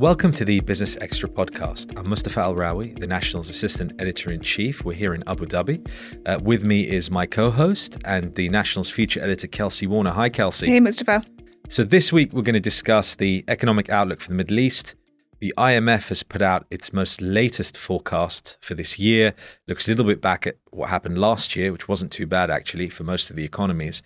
Welcome 0.00 0.32
to 0.32 0.46
the 0.46 0.60
Business 0.60 0.96
Extra 1.02 1.28
podcast. 1.28 1.94
I'm 1.98 2.08
Mustafa 2.08 2.40
Al 2.40 2.54
Rawi, 2.54 2.98
the 2.98 3.06
National's 3.06 3.50
Assistant 3.50 3.92
Editor 4.00 4.32
in 4.32 4.40
Chief. 4.40 4.82
We're 4.82 4.94
here 4.94 5.12
in 5.12 5.22
Abu 5.26 5.44
Dhabi. 5.44 5.86
Uh, 6.24 6.40
with 6.42 6.64
me 6.64 6.88
is 6.88 7.10
my 7.10 7.26
co 7.26 7.50
host 7.50 7.98
and 8.06 8.34
the 8.34 8.48
National's 8.48 8.88
Feature 8.88 9.22
Editor, 9.22 9.46
Kelsey 9.46 9.86
Warner. 9.86 10.12
Hi, 10.12 10.30
Kelsey. 10.30 10.68
Hey, 10.68 10.80
Mustafa. 10.80 11.22
So, 11.68 11.84
this 11.84 12.14
week 12.14 12.32
we're 12.32 12.40
going 12.40 12.54
to 12.54 12.60
discuss 12.60 13.16
the 13.16 13.44
economic 13.48 13.90
outlook 13.90 14.22
for 14.22 14.30
the 14.30 14.36
Middle 14.36 14.58
East. 14.58 14.94
The 15.40 15.52
IMF 15.58 16.08
has 16.08 16.22
put 16.22 16.40
out 16.40 16.64
its 16.70 16.94
most 16.94 17.20
latest 17.20 17.76
forecast 17.76 18.56
for 18.62 18.72
this 18.72 18.98
year. 18.98 19.34
Looks 19.68 19.86
a 19.86 19.90
little 19.90 20.06
bit 20.06 20.22
back 20.22 20.46
at 20.46 20.56
what 20.70 20.88
happened 20.88 21.18
last 21.18 21.54
year, 21.54 21.72
which 21.72 21.88
wasn't 21.88 22.10
too 22.10 22.26
bad 22.26 22.50
actually 22.50 22.88
for 22.88 23.04
most 23.04 23.28
of 23.28 23.36
the 23.36 23.44
economies. 23.44 24.00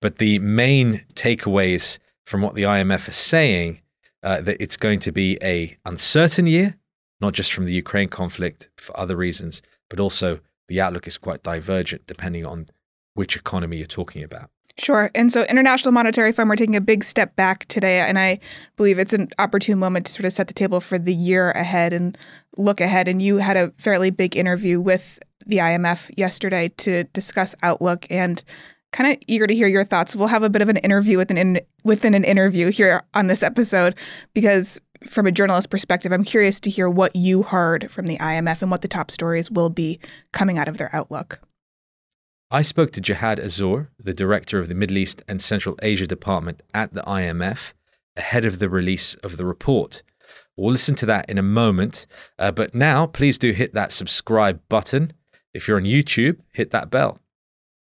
But 0.00 0.18
the 0.18 0.38
main 0.38 1.04
takeaways 1.14 1.98
from 2.24 2.40
what 2.40 2.54
the 2.54 2.62
IMF 2.62 3.08
is 3.08 3.16
saying 3.16 3.80
uh, 4.22 4.40
that 4.42 4.56
it's 4.60 4.76
going 4.76 4.98
to 5.00 5.12
be 5.12 5.38
a 5.42 5.76
uncertain 5.84 6.46
year, 6.46 6.76
not 7.20 7.32
just 7.32 7.52
from 7.52 7.66
the 7.66 7.72
Ukraine 7.72 8.08
conflict 8.08 8.70
for 8.76 8.98
other 8.98 9.16
reasons, 9.16 9.62
but 9.88 10.00
also 10.00 10.40
the 10.68 10.80
outlook 10.80 11.06
is 11.06 11.18
quite 11.18 11.42
divergent 11.42 12.06
depending 12.06 12.46
on 12.46 12.66
which 13.14 13.36
economy 13.36 13.78
you're 13.78 13.86
talking 13.86 14.22
about. 14.22 14.50
Sure. 14.78 15.10
And 15.14 15.30
so 15.30 15.44
International 15.44 15.92
Monetary 15.92 16.32
Fund, 16.32 16.48
we're 16.48 16.56
taking 16.56 16.76
a 16.76 16.80
big 16.80 17.04
step 17.04 17.36
back 17.36 17.66
today. 17.66 18.00
And 18.00 18.18
I 18.18 18.38
believe 18.76 18.98
it's 18.98 19.12
an 19.12 19.28
opportune 19.38 19.78
moment 19.78 20.06
to 20.06 20.12
sort 20.12 20.24
of 20.24 20.32
set 20.32 20.48
the 20.48 20.54
table 20.54 20.80
for 20.80 20.98
the 20.98 21.12
year 21.12 21.50
ahead 21.50 21.92
and 21.92 22.16
look 22.56 22.80
ahead. 22.80 23.08
And 23.08 23.20
you 23.20 23.38
had 23.38 23.56
a 23.56 23.72
fairly 23.76 24.10
big 24.10 24.36
interview 24.36 24.80
with 24.80 25.18
the 25.46 25.58
IMF 25.58 26.10
yesterday 26.16 26.68
to 26.78 27.04
discuss 27.04 27.54
outlook 27.62 28.06
and 28.10 28.42
kind 28.92 29.12
of 29.12 29.18
eager 29.26 29.46
to 29.46 29.54
hear 29.54 29.68
your 29.68 29.84
thoughts. 29.84 30.16
We'll 30.16 30.28
have 30.28 30.42
a 30.42 30.50
bit 30.50 30.62
of 30.62 30.68
an 30.68 30.78
interview 30.78 31.18
within 31.18 31.38
in, 31.38 31.60
within 31.84 32.14
an 32.14 32.24
interview 32.24 32.70
here 32.70 33.02
on 33.14 33.28
this 33.28 33.42
episode 33.42 33.94
because 34.34 34.80
from 35.06 35.26
a 35.26 35.32
journalist 35.32 35.70
perspective, 35.70 36.12
I'm 36.12 36.24
curious 36.24 36.60
to 36.60 36.70
hear 36.70 36.88
what 36.88 37.14
you 37.16 37.42
heard 37.42 37.90
from 37.90 38.06
the 38.06 38.18
IMF 38.18 38.62
and 38.62 38.70
what 38.70 38.82
the 38.82 38.88
top 38.88 39.10
stories 39.10 39.50
will 39.50 39.70
be 39.70 39.98
coming 40.32 40.58
out 40.58 40.68
of 40.68 40.76
their 40.76 40.90
outlook. 40.92 41.40
I 42.50 42.62
spoke 42.62 42.90
to 42.92 43.00
Jihad 43.00 43.38
Azour, 43.38 43.88
the 43.98 44.12
director 44.12 44.58
of 44.58 44.68
the 44.68 44.74
Middle 44.74 44.98
East 44.98 45.22
and 45.28 45.40
Central 45.40 45.76
Asia 45.82 46.06
Department 46.06 46.60
at 46.74 46.92
the 46.92 47.02
IMF, 47.02 47.72
ahead 48.16 48.44
of 48.44 48.58
the 48.58 48.68
release 48.68 49.14
of 49.16 49.36
the 49.36 49.46
report. 49.46 50.02
We'll 50.56 50.72
listen 50.72 50.96
to 50.96 51.06
that 51.06 51.30
in 51.30 51.38
a 51.38 51.42
moment, 51.42 52.06
uh, 52.38 52.50
but 52.50 52.74
now 52.74 53.06
please 53.06 53.38
do 53.38 53.52
hit 53.52 53.72
that 53.74 53.92
subscribe 53.92 54.60
button. 54.68 55.12
If 55.54 55.66
you're 55.66 55.76
on 55.76 55.84
YouTube, 55.84 56.38
hit 56.52 56.70
that 56.72 56.90
bell. 56.90 57.18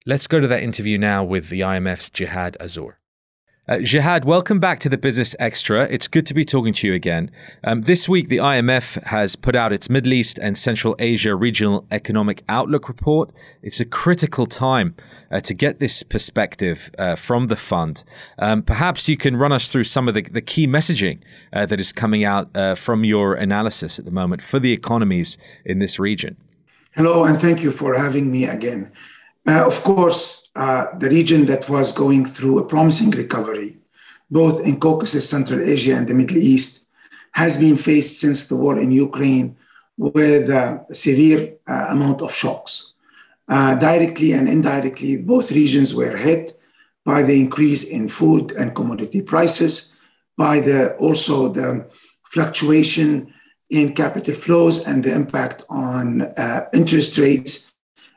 Let's 0.07 0.27
go 0.27 0.39
to 0.39 0.47
that 0.49 0.63
interview 0.63 0.99
now 0.99 1.25
with 1.25 1.49
the 1.49 1.61
IMF's 1.61 2.11
Jihad 2.11 2.59
Azour. 2.61 2.97
Uh, 3.67 3.79
Jihad, 3.79 4.27
welcome 4.27 4.61
back 4.61 4.79
to 4.81 4.91
the 4.91 4.99
Business 4.99 5.35
Extra. 5.39 5.85
It's 5.85 6.09
good 6.09 6.27
to 6.27 6.35
be 6.35 6.45
talking 6.45 6.75
to 6.75 6.87
you 6.87 6.93
again. 6.93 7.31
Um, 7.65 7.81
this 7.81 8.07
week, 8.07 8.29
the 8.29 8.37
IMF 8.37 9.03
has 9.05 9.35
put 9.35 9.57
out 9.57 9.73
its 9.73 9.89
Middle 9.89 10.13
East 10.13 10.39
and 10.39 10.59
Central 10.59 10.95
Asia 10.99 11.35
Regional 11.35 11.87
Economic 11.91 12.45
Outlook 12.51 12.87
Report. 12.87 13.33
It's 13.63 13.81
a 13.81 13.87
critical 13.87 14.45
time 14.45 14.95
uh, 15.33 15.41
to 15.41 15.55
get 15.55 15.81
this 15.81 16.03
perspective 16.03 16.91
uh, 16.99 17.17
from 17.17 17.47
the 17.47 17.57
fund. 17.57 18.05
Um, 18.39 18.63
perhaps 18.63 19.09
you 19.09 19.17
can 19.17 19.39
run 19.39 19.53
us 19.53 19.69
through 19.69 19.85
some 19.85 20.07
of 20.07 20.13
the, 20.13 20.21
the 20.21 20.43
key 20.43 20.67
messaging 20.67 21.21
uh, 21.51 21.65
that 21.65 21.81
is 21.81 21.93
coming 21.93 22.25
out 22.25 22.55
uh, 22.55 22.75
from 22.75 23.05
your 23.05 23.33
analysis 23.33 23.99
at 23.99 24.05
the 24.05 24.13
moment 24.13 24.43
for 24.43 24.59
the 24.59 24.75
economies 24.75 25.39
in 25.65 25.79
this 25.79 25.99
region. 25.99 26.37
Hello, 26.95 27.25
and 27.25 27.41
thank 27.41 27.63
you 27.63 27.71
for 27.71 27.95
having 27.95 28.31
me 28.31 28.45
again. 28.45 28.93
Uh, 29.47 29.67
of 29.67 29.83
course, 29.83 30.51
uh, 30.57 30.87
the 30.99 31.09
region 31.11 31.45
that 31.47 31.69
was 31.69 31.93
going 31.93 32.25
through 32.25 32.59
a 32.59 32.67
promising 32.67 33.11
recovery, 33.11 33.77
both 34.31 34.65
in 34.65 34.81
Caucasus, 34.81 35.29
Central 35.29 35.61
Asia, 35.61 35.95
and 35.95 36.09
the 36.09 36.15
Middle 36.15 36.39
East, 36.39 36.89
has 37.33 37.59
been 37.59 37.77
faced 37.77 38.21
since 38.21 38.47
the 38.47 38.57
war 38.57 38.79
in 38.79 38.91
Ukraine 38.91 39.57
with 39.99 40.49
a 40.49 40.85
severe 40.93 41.57
uh, 41.67 41.87
amount 41.91 42.23
of 42.23 42.35
shocks. 42.35 42.95
Uh, 43.49 43.75
directly 43.75 44.33
and 44.33 44.49
indirectly, 44.49 45.23
both 45.23 45.53
regions 45.53 45.95
were 45.95 46.17
hit 46.17 46.59
by 47.05 47.23
the 47.23 47.39
increase 47.39 47.85
in 47.85 48.09
food 48.09 48.53
and 48.53 48.75
commodity 48.75 49.21
prices, 49.21 49.99
by 50.39 50.59
the 50.61 50.97
also 50.97 51.49
the 51.49 51.87
fluctuation 52.25 53.33
in 53.69 53.95
capital 53.95 54.35
flows 54.35 54.87
and 54.87 55.05
the 55.05 55.13
impact 55.13 55.65
on 55.69 56.23
uh, 56.23 56.67
interest 56.73 57.19
rates 57.19 57.74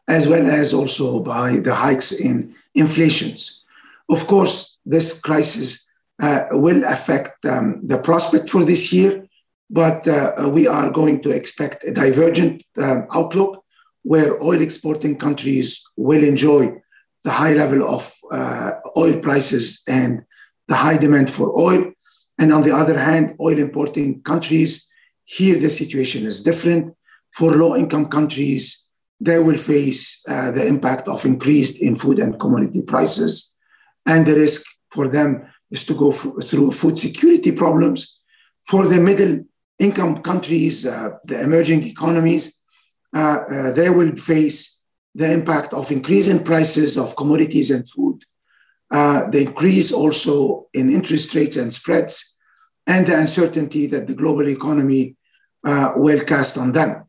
as 0.07 0.27
well 0.27 0.49
as 0.49 0.73
also 0.73 1.19
by 1.19 1.59
the 1.59 1.75
hikes 1.75 2.11
in 2.11 2.55
inflations. 2.75 3.65
Of 4.09 4.27
course, 4.27 4.77
this 4.85 5.19
crisis 5.19 5.85
uh, 6.21 6.45
will 6.51 6.83
affect 6.85 7.45
um, 7.45 7.81
the 7.83 7.97
prospect 7.97 8.49
for 8.49 8.63
this 8.63 8.93
year, 8.93 9.27
but 9.69 10.07
uh, 10.07 10.49
we 10.51 10.67
are 10.67 10.89
going 10.89 11.21
to 11.21 11.31
expect 11.31 11.83
a 11.83 11.93
divergent 11.93 12.63
uh, 12.77 13.01
outlook 13.13 13.63
where 14.03 14.41
oil 14.41 14.61
exporting 14.61 15.17
countries 15.17 15.83
will 15.97 16.23
enjoy 16.23 16.73
the 17.25 17.31
high 17.31 17.53
level 17.53 17.83
of 17.87 18.13
uh, 18.31 18.71
oil 18.95 19.19
prices 19.19 19.83
and 19.87 20.23
the 20.67 20.75
high 20.75 20.97
demand 20.97 21.29
for 21.29 21.59
oil. 21.59 21.91
And 22.39 22.53
on 22.53 22.61
the 22.61 22.73
other 22.73 22.97
hand, 22.97 23.35
oil 23.41 23.59
importing 23.59 24.21
countries, 24.21 24.87
here 25.25 25.59
the 25.59 25.69
situation 25.69 26.25
is 26.25 26.43
different. 26.43 26.95
For 27.31 27.51
low 27.51 27.75
income 27.75 28.05
countries, 28.05 28.86
they 29.19 29.39
will 29.39 29.57
face 29.57 30.21
uh, 30.27 30.51
the 30.51 30.65
impact 30.65 31.07
of 31.07 31.25
increased 31.25 31.81
in 31.81 31.95
food 31.95 32.19
and 32.19 32.39
commodity 32.39 32.81
prices. 32.81 33.53
And 34.05 34.25
the 34.25 34.35
risk 34.35 34.65
for 34.91 35.07
them 35.07 35.47
is 35.71 35.85
to 35.85 35.93
go 35.93 36.11
f- 36.11 36.43
through 36.43 36.71
food 36.71 36.97
security 36.97 37.51
problems. 37.51 38.17
For 38.67 38.85
the 38.85 38.99
middle 38.99 39.45
income 39.79 40.17
countries, 40.17 40.85
uh, 40.85 41.09
the 41.25 41.41
emerging 41.41 41.83
economies, 41.83 42.55
uh, 43.15 43.39
uh 43.49 43.71
they 43.71 43.89
will 43.89 44.15
face 44.15 44.83
the 45.15 45.31
impact 45.31 45.73
of 45.73 45.91
increase 45.91 46.27
in 46.27 46.43
prices 46.43 46.97
of 46.97 47.15
commodities 47.15 47.71
and 47.71 47.89
food, 47.89 48.23
uh, 48.91 49.27
the 49.31 49.41
increase 49.41 49.91
also 49.91 50.67
in 50.73 50.91
interest 50.91 51.33
rates 51.33 51.57
and 51.57 51.73
spreads, 51.73 52.37
and 52.85 53.07
the 53.07 53.17
uncertainty 53.17 53.87
that 53.87 54.07
the 54.07 54.13
global 54.13 54.47
economy 54.47 55.15
uh, 55.63 55.93
will 55.95 56.23
cast 56.23 56.57
on 56.57 56.71
them. 56.71 57.03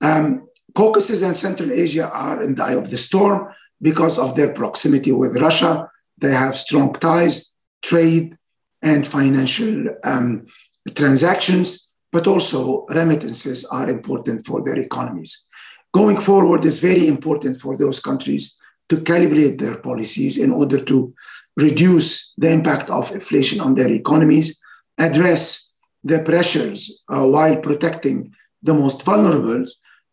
Um, 0.00 0.43
Caucasus 0.74 1.22
and 1.22 1.36
Central 1.36 1.72
Asia 1.72 2.08
are 2.10 2.42
in 2.42 2.54
the 2.54 2.64
eye 2.64 2.74
of 2.74 2.90
the 2.90 2.96
storm 2.96 3.48
because 3.80 4.18
of 4.18 4.34
their 4.34 4.52
proximity 4.52 5.12
with 5.12 5.40
Russia. 5.40 5.88
They 6.18 6.32
have 6.32 6.56
strong 6.56 6.92
ties, 6.94 7.54
trade, 7.82 8.36
and 8.82 9.06
financial 9.06 9.88
um, 10.04 10.46
transactions, 10.94 11.92
but 12.12 12.26
also 12.26 12.86
remittances 12.86 13.64
are 13.64 13.88
important 13.88 14.46
for 14.46 14.62
their 14.62 14.78
economies. 14.78 15.44
Going 15.92 16.20
forward 16.20 16.64
is 16.64 16.80
very 16.80 17.06
important 17.06 17.56
for 17.56 17.76
those 17.76 18.00
countries 18.00 18.58
to 18.88 18.96
calibrate 18.96 19.58
their 19.58 19.78
policies 19.78 20.38
in 20.38 20.52
order 20.52 20.82
to 20.84 21.14
reduce 21.56 22.34
the 22.36 22.50
impact 22.50 22.90
of 22.90 23.12
inflation 23.12 23.60
on 23.60 23.74
their 23.74 23.90
economies, 23.90 24.60
address 24.98 25.72
the 26.02 26.20
pressures 26.20 27.02
uh, 27.08 27.26
while 27.26 27.56
protecting 27.56 28.34
the 28.62 28.74
most 28.74 29.02
vulnerable, 29.04 29.64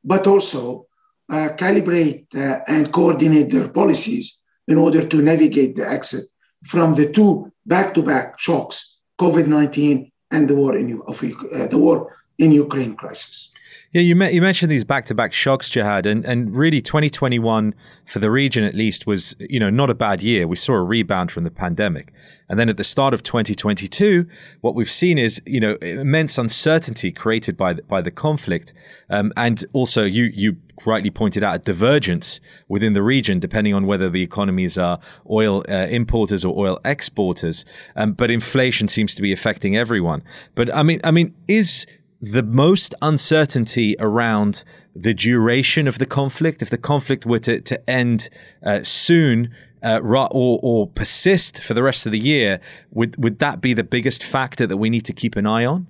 but 0.03 0.27
also 0.27 0.85
uh, 1.29 1.49
calibrate 1.55 2.25
uh, 2.35 2.59
and 2.67 2.91
coordinate 2.91 3.51
their 3.51 3.69
policies 3.69 4.41
in 4.67 4.77
order 4.77 5.07
to 5.07 5.21
navigate 5.21 5.75
the 5.75 5.89
exit 5.89 6.25
from 6.65 6.93
the 6.93 7.11
two 7.11 7.51
back-to-back 7.65 8.39
shocks, 8.39 8.99
COVID-19 9.19 10.11
and 10.31 10.47
the 10.47 10.55
war 10.55 10.75
in 10.77 11.01
uh, 11.01 11.67
the 11.67 11.77
war 11.77 12.15
in 12.41 12.51
Ukraine 12.51 12.95
crisis. 12.95 13.51
Yeah, 13.93 14.01
you, 14.01 14.15
you 14.23 14.41
mentioned 14.41 14.71
these 14.71 14.85
back-to-back 14.85 15.33
shocks, 15.33 15.67
Jihad, 15.67 16.05
and, 16.05 16.23
and 16.23 16.55
really 16.55 16.81
2021 16.81 17.75
for 18.05 18.19
the 18.19 18.31
region 18.31 18.63
at 18.63 18.73
least 18.73 19.05
was 19.05 19.35
you 19.39 19.59
know 19.59 19.69
not 19.69 19.89
a 19.89 19.93
bad 19.93 20.21
year. 20.21 20.47
We 20.47 20.55
saw 20.55 20.75
a 20.75 20.81
rebound 20.81 21.29
from 21.29 21.43
the 21.43 21.51
pandemic, 21.51 22.13
and 22.47 22.57
then 22.57 22.69
at 22.69 22.77
the 22.77 22.85
start 22.85 23.13
of 23.13 23.21
2022, 23.21 24.25
what 24.61 24.75
we've 24.75 24.89
seen 24.89 25.17
is 25.17 25.41
you 25.45 25.59
know 25.59 25.75
immense 25.81 26.37
uncertainty 26.37 27.11
created 27.11 27.57
by 27.57 27.73
the, 27.73 27.83
by 27.83 28.01
the 28.01 28.11
conflict, 28.11 28.73
um, 29.09 29.33
and 29.35 29.65
also 29.73 30.03
you 30.03 30.31
you 30.33 30.55
rightly 30.85 31.11
pointed 31.11 31.43
out 31.43 31.55
a 31.55 31.59
divergence 31.59 32.41
within 32.67 32.93
the 32.93 33.03
region 33.03 33.39
depending 33.39 33.73
on 33.73 33.85
whether 33.85 34.09
the 34.09 34.23
economies 34.23 34.77
are 34.77 34.99
oil 35.29 35.63
uh, 35.69 35.87
importers 35.87 36.43
or 36.43 36.57
oil 36.57 36.79
exporters. 36.85 37.65
Um, 37.95 38.13
but 38.13 38.31
inflation 38.31 38.87
seems 38.87 39.13
to 39.15 39.21
be 39.21 39.31
affecting 39.31 39.77
everyone. 39.77 40.23
But 40.55 40.73
I 40.73 40.81
mean, 40.81 41.01
I 41.03 41.11
mean, 41.11 41.35
is 41.47 41.85
the 42.21 42.43
most 42.43 42.93
uncertainty 43.01 43.95
around 43.99 44.63
the 44.95 45.13
duration 45.13 45.87
of 45.87 45.97
the 45.97 46.05
conflict, 46.05 46.61
if 46.61 46.69
the 46.69 46.77
conflict 46.77 47.25
were 47.25 47.39
to, 47.39 47.59
to 47.61 47.89
end 47.89 48.29
uh, 48.63 48.83
soon 48.83 49.49
uh, 49.83 49.99
or, 50.03 50.59
or 50.61 50.87
persist 50.87 51.63
for 51.63 51.73
the 51.73 51.81
rest 51.81 52.05
of 52.05 52.11
the 52.11 52.19
year, 52.19 52.59
would, 52.91 53.21
would 53.21 53.39
that 53.39 53.59
be 53.59 53.73
the 53.73 53.83
biggest 53.83 54.23
factor 54.23 54.67
that 54.67 54.77
we 54.77 54.89
need 54.89 55.05
to 55.05 55.13
keep 55.13 55.35
an 55.35 55.47
eye 55.47 55.65
on? 55.65 55.87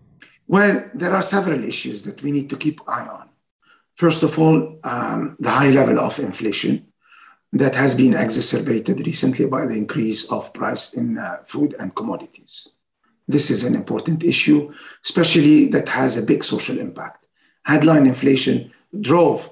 Well, 0.48 0.90
there 0.94 1.14
are 1.14 1.22
several 1.22 1.64
issues 1.64 2.04
that 2.06 2.24
we 2.24 2.32
need 2.32 2.50
to 2.50 2.58
keep 2.58 2.80
eye 2.88 3.08
on. 3.08 3.30
First 3.96 4.24
of 4.24 4.40
all, 4.40 4.80
um, 4.84 5.36
the 5.40 5.50
high 5.50 5.70
level 5.70 6.00
of 6.00 6.18
inflation 6.20 6.88
that 7.54 7.76
has 7.76 7.94
been 7.94 8.14
exacerbated 8.14 9.06
recently 9.06 9.46
by 9.46 9.66
the 9.66 9.76
increase 9.76 10.32
of 10.32 10.54
price 10.54 10.94
in 10.94 11.18
uh, 11.18 11.38
food 11.46 11.76
and 11.78 11.94
commodities. 11.94 12.70
This 13.32 13.50
is 13.50 13.64
an 13.64 13.76
important 13.76 14.24
issue, 14.24 14.74
especially 15.06 15.68
that 15.68 15.88
has 15.90 16.18
a 16.18 16.24
big 16.24 16.44
social 16.44 16.78
impact. 16.78 17.26
Headline 17.64 18.06
inflation 18.08 18.72
drove 19.00 19.50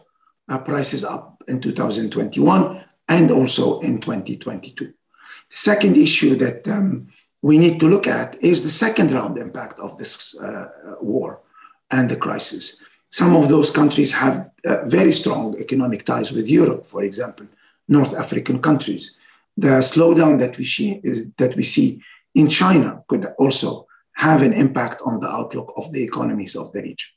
uh, 0.50 0.58
prices 0.60 1.04
up 1.04 1.42
in 1.48 1.62
2021 1.62 2.84
and 3.08 3.31
also 3.31 3.80
in 3.80 4.02
2022. 4.02 4.86
The 4.86 5.58
second 5.58 5.98
issue 5.98 6.36
that 6.36 6.68
um, 6.68 7.08
we 7.42 7.58
need 7.58 7.80
to 7.80 7.88
look 7.88 8.08
at 8.08 8.42
is 8.44 8.64
the 8.64 8.70
second 8.70 9.12
round 9.12 9.38
impact 9.38 9.80
of 9.80 9.98
this 9.98 10.38
uh, 10.40 10.68
war 11.02 11.42
and 11.90 12.10
the 12.10 12.18
crisis. 12.18 12.78
Some 13.12 13.36
of 13.36 13.50
those 13.50 13.72
countries 13.72 14.12
have 14.14 14.50
uh, 14.66 14.86
very 14.86 15.12
strong 15.12 15.58
economic 15.60 16.06
ties 16.06 16.31
with 16.31 16.50
Europe, 16.50 16.86
for 16.86 17.04
example, 17.04 17.48
North 17.88 18.14
African 18.14 18.62
countries. 18.62 19.18
The 19.58 19.81
slowdown 19.81 20.40
that 20.40 20.58
we 20.58 20.66
see, 20.66 21.00
is, 21.04 21.28
that 21.38 21.56
we 21.56 21.64
see 21.64 22.02
in 22.36 22.48
China 22.50 23.04
could 23.08 23.28
also 23.38 23.88
have 24.16 24.42
an 24.42 24.54
impact 24.54 25.02
on 25.06 25.20
the 25.20 25.30
outlook 25.30 25.74
of 25.78 25.92
the 25.92 26.04
economies 26.04 26.56
of 26.56 26.72
the 26.74 26.81
region. 26.81 27.10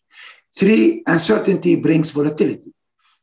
Three, 0.55 1.03
uncertainty 1.06 1.76
brings 1.76 2.11
volatility. 2.11 2.73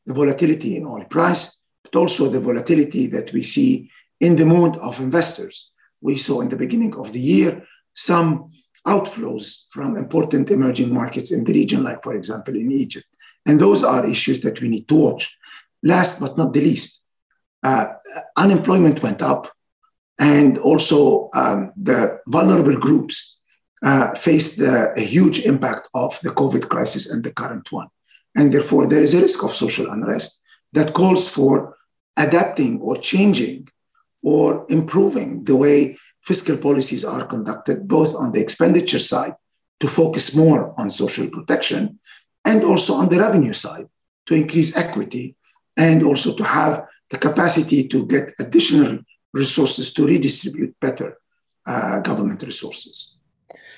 The 0.05 0.13
volatility 0.13 0.77
in 0.77 0.85
oil 0.85 1.05
price, 1.05 1.59
but 1.83 1.95
also 1.95 2.29
the 2.29 2.39
volatility 2.39 3.07
that 3.07 3.31
we 3.31 3.43
see 3.43 3.89
in 4.19 4.35
the 4.35 4.45
mood 4.45 4.75
of 4.77 4.99
investors. 4.99 5.71
We 6.01 6.17
saw 6.17 6.41
in 6.41 6.49
the 6.49 6.57
beginning 6.57 6.95
of 6.95 7.13
the 7.13 7.19
year 7.19 7.65
some 7.93 8.49
outflows 8.87 9.65
from 9.69 9.97
important 9.97 10.49
emerging 10.49 10.93
markets 10.93 11.31
in 11.31 11.43
the 11.43 11.53
region, 11.53 11.83
like, 11.83 12.01
for 12.03 12.15
example, 12.15 12.55
in 12.55 12.71
Egypt. 12.71 13.05
And 13.45 13.59
those 13.59 13.83
are 13.83 14.05
issues 14.05 14.41
that 14.41 14.61
we 14.61 14.69
need 14.69 14.87
to 14.87 14.95
watch. 14.95 15.37
Last 15.83 16.19
but 16.19 16.37
not 16.37 16.53
the 16.53 16.61
least, 16.61 17.05
uh, 17.63 17.87
unemployment 18.35 19.03
went 19.03 19.21
up, 19.21 19.51
and 20.19 20.57
also 20.57 21.29
um, 21.33 21.71
the 21.75 22.19
vulnerable 22.27 22.77
groups 22.77 23.39
uh, 23.81 24.11
the, 24.13 24.93
a 24.97 25.01
huge 25.01 25.39
impact 25.45 25.87
of 25.93 26.19
the 26.21 26.29
COVID 26.29 26.67
crisis 26.69 27.09
and 27.09 27.23
the 27.23 27.31
current 27.31 27.71
one. 27.71 27.87
And 28.35 28.51
therefore, 28.51 28.87
there 28.87 29.01
is 29.01 29.13
a 29.13 29.21
risk 29.21 29.43
of 29.43 29.51
social 29.51 29.89
unrest 29.89 30.43
that 30.73 30.93
calls 30.93 31.29
for 31.29 31.77
adapting 32.17 32.79
or 32.81 32.97
changing 32.97 33.69
or 34.21 34.65
improving 34.69 35.45
the 35.45 35.55
way 35.55 35.97
fiscal 36.23 36.57
policies 36.57 37.05
are 37.05 37.25
conducted, 37.25 37.87
both 37.87 38.13
on 38.15 38.33
the 38.33 38.41
expenditure 38.41 38.99
side 38.99 39.33
to 39.79 39.87
focus 39.87 40.35
more 40.35 40.73
on 40.77 40.89
social 40.89 41.29
protection 41.29 41.99
and 42.43 42.63
also 42.63 42.93
on 42.93 43.07
the 43.09 43.17
revenue 43.17 43.53
side 43.53 43.87
to 44.25 44.35
increase 44.35 44.75
equity 44.75 45.35
and 45.77 46.03
also 46.03 46.35
to 46.35 46.43
have 46.43 46.85
the 47.09 47.17
capacity 47.17 47.87
to 47.87 48.05
get 48.05 48.33
additional 48.39 48.99
resources 49.33 49.93
to 49.93 50.05
redistribute 50.05 50.75
better 50.79 51.17
uh, 51.65 51.99
government 51.99 52.41
resources. 52.43 53.15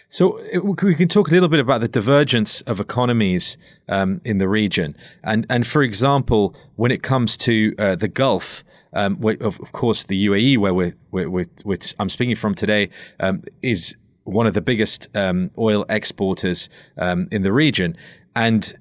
So 0.09 0.39
we 0.61 0.95
can 0.95 1.07
talk 1.07 1.29
a 1.29 1.31
little 1.31 1.47
bit 1.47 1.61
about 1.61 1.79
the 1.79 1.87
divergence 1.87 2.61
of 2.61 2.81
economies 2.81 3.57
um, 3.87 4.19
in 4.25 4.39
the 4.39 4.49
region, 4.49 4.95
and 5.23 5.45
and 5.49 5.65
for 5.65 5.83
example, 5.83 6.53
when 6.75 6.91
it 6.91 7.01
comes 7.01 7.37
to 7.37 7.73
uh, 7.79 7.95
the 7.95 8.09
Gulf, 8.09 8.65
um, 8.93 9.23
of, 9.23 9.59
of, 9.61 9.71
course, 9.71 10.03
the 10.03 10.27
UAE, 10.27 10.57
where 10.57 10.73
we're, 10.73 10.95
we're, 11.11 11.29
we're, 11.29 11.77
I'm 11.97 12.09
speaking 12.09 12.35
from 12.35 12.55
today, 12.55 12.89
um, 13.21 13.43
is 13.61 13.95
one 14.23 14.47
of 14.47 14.53
the 14.53 14.61
biggest 14.61 15.07
um, 15.15 15.49
oil 15.57 15.85
exporters 15.87 16.69
um, 16.97 17.29
in 17.31 17.43
the 17.43 17.53
region, 17.53 17.95
and 18.35 18.73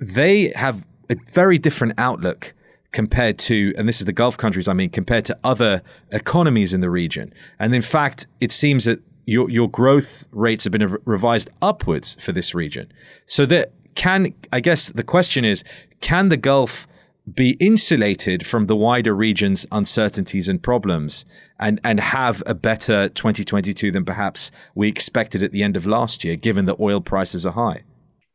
they 0.00 0.52
have 0.56 0.84
a 1.08 1.16
very 1.30 1.58
different 1.58 1.94
outlook 1.98 2.54
compared 2.92 3.38
to, 3.38 3.72
and 3.76 3.88
this 3.88 4.00
is 4.00 4.04
the 4.04 4.12
Gulf 4.12 4.36
countries, 4.36 4.68
I 4.68 4.74
mean, 4.74 4.90
compared 4.90 5.24
to 5.26 5.38
other 5.42 5.82
economies 6.10 6.72
in 6.72 6.80
the 6.80 6.90
region. 6.90 7.32
And 7.58 7.74
in 7.74 7.82
fact, 7.82 8.26
it 8.40 8.52
seems 8.52 8.84
that 8.84 9.00
your 9.24 9.48
your 9.50 9.70
growth 9.70 10.26
rates 10.32 10.64
have 10.64 10.72
been 10.72 10.98
revised 11.04 11.50
upwards 11.60 12.16
for 12.20 12.32
this 12.32 12.54
region. 12.54 12.92
So 13.26 13.46
that 13.46 13.72
can 13.94 14.34
I 14.52 14.60
guess 14.60 14.92
the 14.92 15.04
question 15.04 15.44
is, 15.44 15.64
can 16.00 16.28
the 16.28 16.36
Gulf 16.36 16.86
be 17.34 17.50
insulated 17.60 18.44
from 18.44 18.66
the 18.66 18.74
wider 18.74 19.14
region's 19.14 19.64
uncertainties 19.70 20.48
and 20.48 20.60
problems 20.60 21.24
and 21.60 21.80
and 21.84 22.00
have 22.00 22.42
a 22.46 22.54
better 22.54 23.08
2022 23.10 23.92
than 23.92 24.04
perhaps 24.04 24.50
we 24.74 24.88
expected 24.88 25.40
at 25.40 25.52
the 25.52 25.62
end 25.62 25.76
of 25.76 25.86
last 25.86 26.24
year 26.24 26.34
given 26.34 26.64
that 26.64 26.80
oil 26.80 27.00
prices 27.00 27.46
are 27.46 27.52
high 27.52 27.80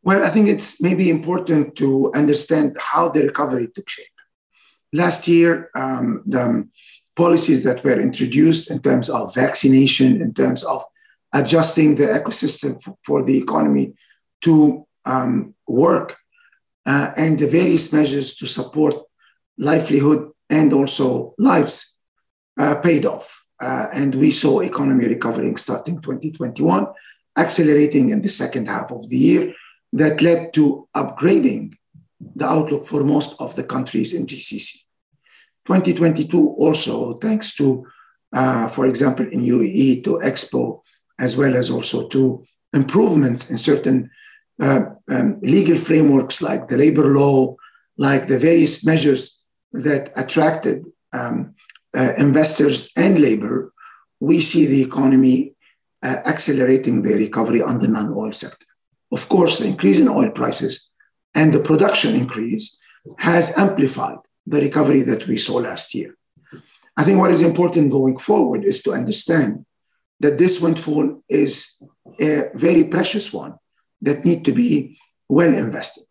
well 0.03 0.23
i 0.23 0.29
think 0.29 0.47
it's 0.47 0.81
maybe 0.81 1.09
important 1.09 1.75
to 1.75 2.09
understand 2.15 2.77
how 2.79 3.09
the 3.09 3.21
recovery 3.23 3.67
took 3.75 3.89
shape 3.89 4.07
last 4.93 5.27
year 5.27 5.69
um, 5.75 6.23
the 6.25 6.67
policies 7.15 7.63
that 7.63 7.83
were 7.83 7.99
introduced 7.99 8.69
in 8.69 8.79
terms 8.79 9.09
of 9.09 9.33
vaccination, 9.33 10.21
in 10.21 10.33
terms 10.33 10.63
of 10.63 10.83
adjusting 11.33 11.95
the 11.95 12.05
ecosystem 12.05 12.81
for 13.03 13.23
the 13.23 13.37
economy 13.37 13.93
to 14.41 14.85
um, 15.05 15.53
work, 15.67 16.15
uh, 16.85 17.11
and 17.17 17.39
the 17.39 17.47
various 17.47 17.91
measures 17.91 18.35
to 18.35 18.45
support 18.45 18.95
livelihood 19.57 20.31
and 20.49 20.71
also 20.73 21.33
lives 21.37 21.97
uh, 22.57 22.75
paid 22.75 23.05
off. 23.05 23.45
Uh, 23.59 23.87
and 23.93 24.15
we 24.15 24.31
saw 24.31 24.59
economy 24.59 25.07
recovering 25.07 25.57
starting 25.57 25.99
2021, 26.01 26.87
accelerating 27.37 28.11
in 28.11 28.21
the 28.21 28.29
second 28.29 28.67
half 28.67 28.91
of 28.91 29.09
the 29.09 29.17
year, 29.17 29.53
that 29.93 30.21
led 30.21 30.53
to 30.53 30.87
upgrading 30.95 31.73
the 32.19 32.45
outlook 32.45 32.85
for 32.85 33.03
most 33.03 33.35
of 33.39 33.55
the 33.55 33.63
countries 33.63 34.13
in 34.13 34.25
GCC. 34.25 34.83
2022 35.65 36.55
also, 36.57 37.15
thanks 37.15 37.55
to, 37.55 37.85
uh, 38.33 38.67
for 38.67 38.87
example, 38.87 39.27
in 39.27 39.41
UAE, 39.41 40.03
to 40.03 40.19
Expo, 40.23 40.81
as 41.19 41.37
well 41.37 41.55
as 41.55 41.69
also 41.69 42.07
to 42.07 42.43
improvements 42.73 43.49
in 43.49 43.57
certain 43.57 44.09
uh, 44.61 44.85
um, 45.09 45.39
legal 45.41 45.77
frameworks 45.77 46.41
like 46.41 46.67
the 46.67 46.77
labor 46.77 47.13
law, 47.15 47.55
like 47.97 48.27
the 48.27 48.39
various 48.39 48.85
measures 48.85 49.43
that 49.73 50.11
attracted 50.15 50.85
um, 51.13 51.53
uh, 51.95 52.13
investors 52.17 52.91
and 52.95 53.19
labor, 53.19 53.73
we 54.19 54.39
see 54.39 54.65
the 54.65 54.81
economy 54.81 55.53
uh, 56.03 56.17
accelerating 56.25 57.01
the 57.01 57.13
recovery 57.15 57.61
on 57.61 57.79
the 57.79 57.87
non 57.87 58.13
oil 58.13 58.31
sector. 58.31 58.65
Of 59.11 59.27
course, 59.29 59.59
the 59.59 59.67
increase 59.67 59.99
in 59.99 60.07
oil 60.07 60.31
prices 60.31 60.89
and 61.37 61.53
the 61.53 61.59
production 61.59 62.15
increase 62.15 62.79
has 63.19 63.55
amplified 63.57 64.17
the 64.45 64.59
recovery 64.67 65.03
that 65.03 65.27
we 65.27 65.37
saw 65.37 65.57
last 65.57 65.93
year. 65.93 66.17
I 66.99 67.03
think 67.03 67.19
what 67.19 67.31
is 67.31 67.43
important 67.43 67.91
going 67.91 68.17
forward 68.17 68.63
is 68.65 68.81
to 68.83 68.91
understand 68.93 69.65
that 70.19 70.39
this 70.39 70.59
windfall 70.59 71.21
is 71.29 71.51
a 72.19 72.45
very 72.55 72.85
precious 72.85 73.31
one 73.31 73.53
that 74.01 74.25
need 74.25 74.43
to 74.45 74.51
be 74.51 74.97
well 75.29 75.53
invested. 75.53 76.05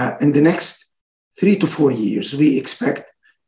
Uh, 0.00 0.14
in 0.20 0.32
the 0.32 0.42
next 0.50 0.92
three 1.38 1.56
to 1.58 1.66
four 1.66 1.92
years, 1.92 2.34
we 2.34 2.58
expect 2.58 3.04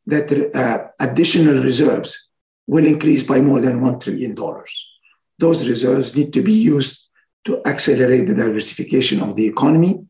that 0.07 0.27
uh, 0.55 0.79
additional 1.01 1.63
reserves 1.63 2.29
will 2.67 2.87
increase 2.87 3.25
by 3.25 3.41
more 3.41 3.61
than 3.61 3.81
$1 3.81 4.01
trillion. 4.01 4.37
Those 5.39 5.69
reserves 5.69 6.17
need 6.17 6.33
to 6.35 6.43
be 6.43 6.53
used 6.53 7.09
to 7.47 7.61
accelerate 7.67 8.29
the 8.29 8.35
diversification 8.35 9.21
of 9.21 9.35
the 9.35 9.47
economy, 9.47 10.07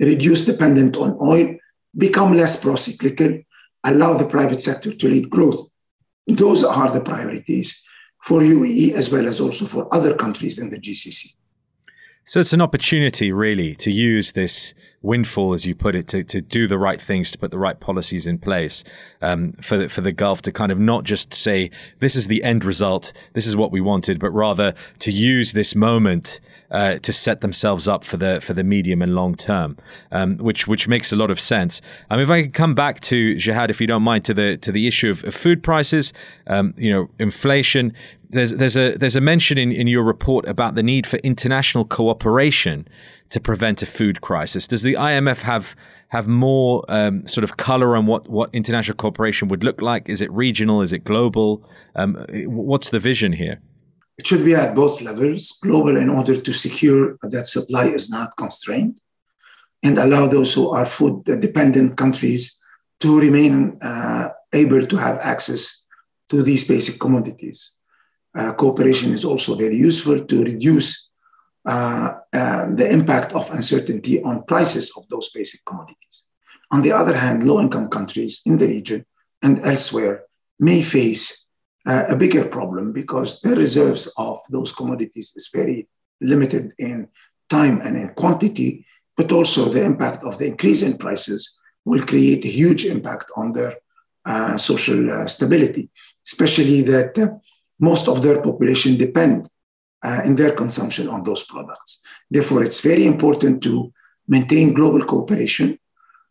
reduce 0.00 0.44
dependence 0.44 0.96
on 0.96 1.16
oil, 1.20 1.56
become 1.96 2.36
less 2.36 2.62
pro-cyclical, 2.62 3.40
allow 3.84 4.14
the 4.14 4.26
private 4.26 4.60
sector 4.62 4.92
to 4.94 5.08
lead 5.08 5.30
growth. 5.30 5.68
Those 6.26 6.64
are 6.64 6.90
the 6.90 7.00
priorities 7.00 7.82
for 8.22 8.40
UAE 8.40 8.92
as 8.94 9.12
well 9.12 9.26
as 9.26 9.40
also 9.40 9.64
for 9.64 9.92
other 9.94 10.14
countries 10.14 10.58
in 10.58 10.70
the 10.70 10.78
GCC. 10.78 11.34
So 12.24 12.40
it's 12.40 12.52
an 12.52 12.60
opportunity, 12.60 13.30
really, 13.30 13.76
to 13.76 13.92
use 13.92 14.32
this 14.32 14.74
windfall, 15.06 15.54
as 15.54 15.64
you 15.64 15.74
put 15.74 15.94
it, 15.94 16.08
to, 16.08 16.24
to 16.24 16.42
do 16.42 16.66
the 16.66 16.76
right 16.76 17.00
things, 17.00 17.30
to 17.32 17.38
put 17.38 17.50
the 17.50 17.58
right 17.58 17.78
policies 17.80 18.26
in 18.26 18.38
place 18.38 18.84
um, 19.22 19.52
for 19.62 19.76
the, 19.78 19.88
for 19.88 20.00
the 20.02 20.12
Gulf 20.12 20.42
to 20.42 20.52
kind 20.52 20.72
of 20.72 20.78
not 20.78 21.04
just 21.04 21.32
say 21.32 21.70
this 22.00 22.16
is 22.16 22.26
the 22.26 22.42
end 22.42 22.64
result, 22.64 23.12
this 23.32 23.46
is 23.46 23.56
what 23.56 23.72
we 23.72 23.80
wanted, 23.80 24.18
but 24.18 24.30
rather 24.30 24.74
to 24.98 25.12
use 25.12 25.52
this 25.52 25.74
moment 25.74 26.40
uh, 26.70 26.98
to 26.98 27.12
set 27.12 27.40
themselves 27.40 27.86
up 27.88 28.04
for 28.04 28.16
the 28.16 28.40
for 28.40 28.52
the 28.52 28.64
medium 28.64 29.00
and 29.00 29.14
long 29.14 29.34
term, 29.34 29.76
um, 30.10 30.36
which 30.38 30.66
which 30.66 30.88
makes 30.88 31.12
a 31.12 31.16
lot 31.16 31.30
of 31.30 31.38
sense. 31.38 31.80
I 32.10 32.16
mean, 32.16 32.24
if 32.24 32.30
I 32.30 32.42
could 32.42 32.54
come 32.54 32.74
back 32.74 33.00
to 33.02 33.36
Jihad, 33.36 33.70
if 33.70 33.80
you 33.80 33.86
don't 33.86 34.02
mind, 34.02 34.24
to 34.26 34.34
the 34.34 34.56
to 34.58 34.72
the 34.72 34.86
issue 34.86 35.08
of, 35.08 35.24
of 35.24 35.34
food 35.34 35.62
prices, 35.62 36.12
um, 36.48 36.74
you 36.76 36.92
know, 36.92 37.08
inflation 37.18 37.94
there's 38.30 38.52
there's 38.52 38.76
a 38.76 38.96
there's 38.96 39.16
a 39.16 39.20
mention 39.20 39.58
in, 39.58 39.72
in 39.72 39.86
your 39.86 40.02
report 40.02 40.46
about 40.48 40.74
the 40.74 40.82
need 40.82 41.06
for 41.06 41.16
international 41.18 41.84
cooperation 41.84 42.86
to 43.30 43.40
prevent 43.40 43.82
a 43.82 43.86
food 43.86 44.20
crisis. 44.20 44.66
Does 44.66 44.82
the 44.82 44.94
IMF 44.94 45.42
have 45.42 45.74
have 46.08 46.28
more 46.28 46.84
um, 46.88 47.26
sort 47.26 47.44
of 47.44 47.56
color 47.56 47.96
on 47.96 48.06
what, 48.06 48.28
what 48.28 48.50
international 48.52 48.96
cooperation 48.96 49.48
would 49.48 49.64
look 49.64 49.80
like? 49.80 50.08
Is 50.08 50.20
it 50.20 50.30
regional? 50.32 50.82
Is 50.82 50.92
it 50.92 51.04
global? 51.04 51.68
Um, 51.96 52.24
what's 52.46 52.90
the 52.90 53.00
vision 53.00 53.32
here? 53.32 53.60
It 54.18 54.26
should 54.26 54.44
be 54.44 54.54
at 54.54 54.74
both 54.74 55.02
levels, 55.02 55.58
global 55.62 55.96
in 55.96 56.08
order 56.08 56.40
to 56.40 56.52
secure 56.52 57.18
that 57.22 57.48
supply 57.48 57.86
is 57.86 58.08
not 58.08 58.36
constrained, 58.38 59.00
and 59.82 59.98
allow 59.98 60.26
those 60.26 60.54
who 60.54 60.70
are 60.70 60.86
food 60.86 61.24
dependent 61.24 61.96
countries 61.96 62.58
to 63.00 63.20
remain 63.20 63.78
uh, 63.82 64.28
able 64.52 64.86
to 64.86 64.96
have 64.96 65.18
access 65.18 65.84
to 66.30 66.42
these 66.42 66.66
basic 66.66 66.98
commodities. 66.98 67.76
Uh, 68.34 68.52
cooperation 68.52 69.12
is 69.12 69.24
also 69.24 69.54
very 69.54 69.76
useful 69.76 70.24
to 70.24 70.44
reduce 70.44 71.05
the 71.66 72.88
impact 72.90 73.32
of 73.32 73.50
uncertainty 73.50 74.22
on 74.22 74.44
prices 74.44 74.92
of 74.96 75.08
those 75.08 75.28
basic 75.30 75.64
commodities. 75.64 76.24
On 76.70 76.82
the 76.82 76.92
other 76.92 77.16
hand, 77.16 77.44
low 77.44 77.60
income 77.60 77.88
countries 77.88 78.42
in 78.44 78.58
the 78.58 78.66
region 78.66 79.04
and 79.42 79.60
elsewhere 79.64 80.24
may 80.58 80.82
face 80.82 81.46
uh, 81.86 82.04
a 82.08 82.16
bigger 82.16 82.44
problem 82.44 82.92
because 82.92 83.40
the 83.40 83.54
reserves 83.54 84.12
of 84.18 84.40
those 84.50 84.72
commodities 84.72 85.32
is 85.36 85.50
very 85.54 85.88
limited 86.20 86.72
in 86.78 87.08
time 87.48 87.80
and 87.82 87.96
in 87.96 88.08
quantity, 88.14 88.84
but 89.16 89.30
also 89.30 89.66
the 89.66 89.84
impact 89.84 90.24
of 90.24 90.38
the 90.38 90.46
increase 90.46 90.82
in 90.82 90.98
prices 90.98 91.56
will 91.84 92.04
create 92.04 92.44
a 92.44 92.48
huge 92.48 92.84
impact 92.84 93.30
on 93.36 93.52
their 93.52 93.76
uh, 94.24 94.56
social 94.56 95.12
uh, 95.12 95.26
stability, 95.26 95.88
especially 96.26 96.82
that 96.82 97.16
uh, 97.16 97.28
most 97.78 98.08
of 98.08 98.22
their 98.22 98.42
population 98.42 98.96
depend 98.96 99.48
uh, 100.06 100.22
in 100.24 100.34
their 100.36 100.52
consumption 100.62 101.08
on 101.08 101.24
those 101.24 101.42
products. 101.52 102.00
Therefore, 102.30 102.62
it's 102.62 102.80
very 102.80 103.06
important 103.06 103.62
to 103.64 103.92
maintain 104.28 104.72
global 104.72 105.04
cooperation, 105.04 105.68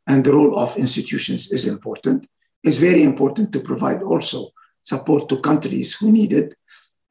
and 0.08 0.24
the 0.24 0.34
role 0.38 0.54
of 0.64 0.78
institutions 0.78 1.52
is 1.52 1.68
important. 1.76 2.20
It's 2.64 2.78
very 2.90 3.04
important 3.04 3.52
to 3.54 3.60
provide 3.60 4.02
also 4.02 4.40
support 4.82 5.28
to 5.30 5.42
countries 5.50 5.90
who 5.98 6.12
need 6.12 6.32
it. 6.42 6.50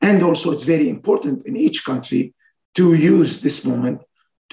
And 0.01 0.23
also, 0.23 0.53
it's 0.53 0.63
very 0.75 0.89
important 0.89 1.47
in 1.47 1.55
each 1.57 1.85
country 1.85 2.35
to 2.79 2.95
use 2.95 3.41
this 3.41 3.65
moment 3.71 3.99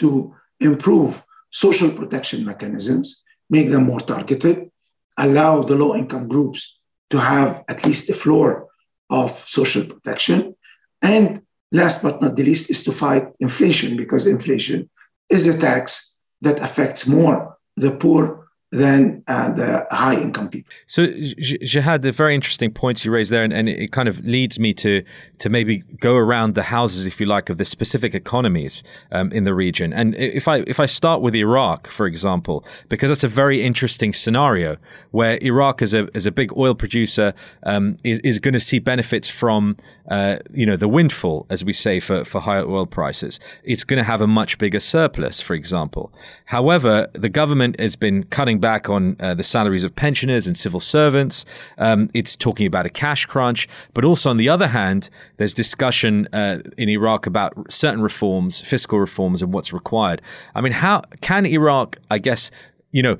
to 0.01 0.35
improve 0.59 1.23
social 1.49 1.91
protection 1.99 2.39
mechanisms, 2.51 3.23
make 3.49 3.69
them 3.69 3.83
more 3.83 4.03
targeted, 4.13 4.69
allow 5.17 5.63
the 5.63 5.75
low 5.75 5.95
income 5.95 6.27
groups 6.27 6.79
to 7.09 7.17
have 7.19 7.63
at 7.67 7.85
least 7.85 8.09
a 8.09 8.13
floor 8.23 8.67
of 9.09 9.31
social 9.59 9.85
protection, 9.85 10.55
and 11.01 11.41
last 11.71 12.03
but 12.03 12.21
not 12.21 12.35
the 12.35 12.43
least 12.43 12.69
is 12.69 12.83
to 12.83 12.91
fight 12.91 13.27
inflation 13.39 13.97
because 13.97 14.27
inflation 14.27 14.89
is 15.29 15.47
a 15.47 15.57
tax 15.57 16.17
that 16.41 16.59
affects 16.59 17.07
more 17.07 17.57
the 17.77 17.91
poor 17.91 18.40
than 18.71 19.21
uh, 19.27 19.51
the 19.51 19.85
high 19.91 20.15
income 20.15 20.49
people. 20.49 20.71
So, 20.87 21.07
Jihad, 21.07 22.03
the 22.03 22.13
very 22.13 22.33
interesting 22.33 22.71
points 22.71 23.03
you 23.03 23.11
raised 23.11 23.29
there, 23.29 23.43
and, 23.43 23.51
and, 23.51 23.67
it 23.67 23.91
kind 23.91 24.07
of 24.07 24.23
leads 24.25 24.59
me 24.59 24.73
to 24.75 25.03
to 25.39 25.49
maybe 25.49 25.79
go 25.99 26.15
around 26.15 26.55
the 26.55 26.63
houses, 26.63 27.05
if 27.05 27.19
you 27.19 27.25
like, 27.25 27.49
of 27.49 27.57
the 27.57 27.65
specific 27.65 28.15
economies 28.15 28.83
um, 29.11 29.31
in 29.33 29.43
the 29.43 29.53
region. 29.53 29.91
And 29.91 30.15
if 30.15 30.47
I 30.47 30.59
if 30.67 30.79
I 30.79 30.85
start 30.85 31.21
with 31.21 31.35
Iraq, 31.35 31.87
for 31.87 32.05
example, 32.05 32.63
because 32.87 33.09
that's 33.09 33.25
a 33.25 33.27
very 33.27 33.61
interesting 33.61 34.13
scenario 34.13 34.77
where 35.11 35.37
Iraq, 35.41 35.81
as 35.81 35.93
a 35.93 36.07
as 36.15 36.25
a 36.25 36.31
big 36.31 36.55
oil 36.55 36.73
producer, 36.73 37.33
um, 37.63 37.97
is 38.05 38.19
is 38.19 38.39
going 38.39 38.53
to 38.53 38.59
see 38.59 38.79
benefits 38.79 39.29
from 39.29 39.75
uh, 40.09 40.37
you 40.53 40.65
know 40.65 40.77
the 40.77 40.87
windfall, 40.87 41.45
as 41.49 41.65
we 41.65 41.73
say, 41.73 41.99
for 41.99 42.23
for 42.23 42.39
higher 42.39 42.65
oil 42.65 42.85
prices. 42.85 43.37
It's 43.65 43.83
going 43.83 43.97
to 43.97 44.05
have 44.05 44.21
a 44.21 44.27
much 44.27 44.57
bigger 44.57 44.79
surplus, 44.79 45.41
for 45.41 45.55
example. 45.55 46.13
However, 46.45 47.09
the 47.13 47.29
government 47.29 47.77
has 47.77 47.97
been 47.97 48.23
cutting 48.23 48.60
back 48.61 48.89
on 48.89 49.17
uh, 49.19 49.33
the 49.33 49.43
salaries 49.43 49.83
of 49.83 49.93
pensioners 49.95 50.47
and 50.47 50.57
civil 50.57 50.79
servants. 50.79 51.43
Um, 51.77 52.09
it's 52.13 52.37
talking 52.37 52.65
about 52.65 52.85
a 52.85 52.89
cash 52.89 53.25
crunch. 53.25 53.67
But 53.93 54.05
also, 54.05 54.29
on 54.29 54.37
the 54.37 54.47
other 54.47 54.67
hand, 54.67 55.09
there's 55.37 55.53
discussion 55.53 56.27
uh, 56.31 56.59
in 56.77 56.87
Iraq 56.87 57.25
about 57.25 57.53
certain 57.71 58.01
reforms, 58.01 58.61
fiscal 58.61 58.99
reforms, 58.99 59.41
and 59.41 59.53
what's 59.53 59.73
required. 59.73 60.21
I 60.55 60.61
mean, 60.61 60.73
how 60.73 61.01
can 61.19 61.45
Iraq, 61.45 61.97
I 62.09 62.19
guess, 62.19 62.51
you 62.91 63.03
know, 63.03 63.17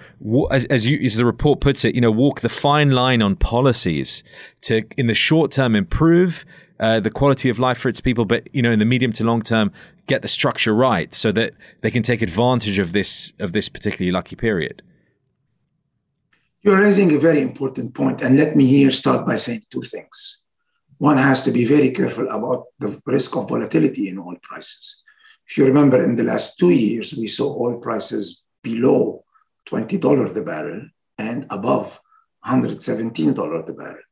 as, 0.51 0.65
as, 0.65 0.86
you, 0.86 0.98
as 1.05 1.15
the 1.15 1.25
report 1.25 1.60
puts 1.60 1.83
it, 1.83 1.95
you 1.95 2.01
know, 2.01 2.12
walk 2.12 2.41
the 2.41 2.50
fine 2.50 2.91
line 2.91 3.21
on 3.21 3.36
policies 3.36 4.24
to, 4.62 4.83
in 4.98 5.07
the 5.07 5.13
short 5.13 5.51
term, 5.51 5.75
improve 5.75 6.45
uh, 6.81 7.00
the 7.00 7.12
quality 7.12 7.48
of 7.50 7.60
life 7.60 7.77
for 7.77 7.89
its 7.89 8.01
people, 8.01 8.25
but 8.25 8.48
you 8.53 8.62
know, 8.62 8.71
in 8.71 8.79
the 8.79 8.86
medium 8.86 9.12
to 9.13 9.24
long 9.24 9.41
term, 9.41 9.71
get 10.07 10.24
the 10.24 10.27
structure 10.27 10.74
right 10.74 11.13
so 11.13 11.31
that 11.31 11.53
they 11.81 11.91
can 11.91 12.03
take 12.03 12.21
advantage 12.21 12.79
of 12.79 12.91
this 12.91 13.33
of 13.39 13.53
this 13.53 13.69
particularly 13.69 14.12
lucky 14.12 14.36
period. 14.36 14.81
You're 16.63 16.80
raising 16.80 17.12
a 17.15 17.18
very 17.18 17.41
important 17.41 17.96
point, 17.96 18.22
and 18.22 18.38
let 18.38 18.56
me 18.56 18.68
here 18.68 18.91
start 18.91 19.25
by 19.25 19.36
saying 19.36 19.63
two 19.72 19.82
things. 19.82 20.44
One 21.00 21.18
has 21.18 21.41
to 21.44 21.51
be 21.51 21.65
very 21.65 21.89
careful 21.89 22.30
about 22.30 22.65
the 22.77 23.01
risk 23.08 23.36
of 23.36 23.50
volatility 23.50 24.10
in 24.10 24.20
oil 24.20 24.36
prices. 24.44 25.01
If 25.48 25.58
you 25.58 25.65
remember, 25.65 26.03
in 26.03 26.15
the 26.15 26.24
last 26.24 26.60
two 26.60 26.70
years, 26.70 27.15
we 27.15 27.25
saw 27.25 27.60
oil 27.60 27.80
prices 27.80 28.44
below 28.62 29.25
$20 29.70 30.34
the 30.36 30.44
barrel 30.44 30.84
and 31.18 31.48
above 31.50 32.00
$117 32.46 33.65
the 33.65 33.74
barrel. 33.74 34.03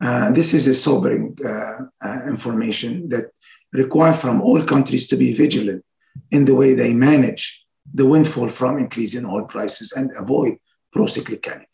Uh, 0.00 0.30
this 0.30 0.54
is 0.54 0.68
a 0.68 0.76
sobering 0.76 1.36
uh, 1.44 1.78
uh, 2.00 2.20
information 2.28 3.08
that 3.08 3.32
require 3.72 4.14
from 4.14 4.40
all 4.40 4.62
countries 4.62 5.08
to 5.08 5.16
be 5.16 5.34
vigilant 5.34 5.84
in 6.30 6.44
the 6.44 6.54
way 6.54 6.74
they 6.74 6.92
manage 6.92 7.66
the 7.92 8.06
windfall 8.06 8.46
from 8.46 8.78
increasing 8.78 9.26
oil 9.26 9.46
prices 9.46 9.90
and 9.90 10.12
avoid 10.16 10.54
procyclicality. 10.94 11.71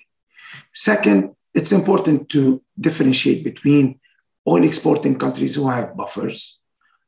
Second, 0.73 1.35
it's 1.55 1.73
important 1.73 2.29
to 2.31 2.63
differentiate 2.79 3.45
between 3.45 3.99
oil 4.47 4.65
exporting 4.65 5.19
countries 5.19 5.55
who 5.55 5.69
have 5.69 5.97
buffers 5.97 6.61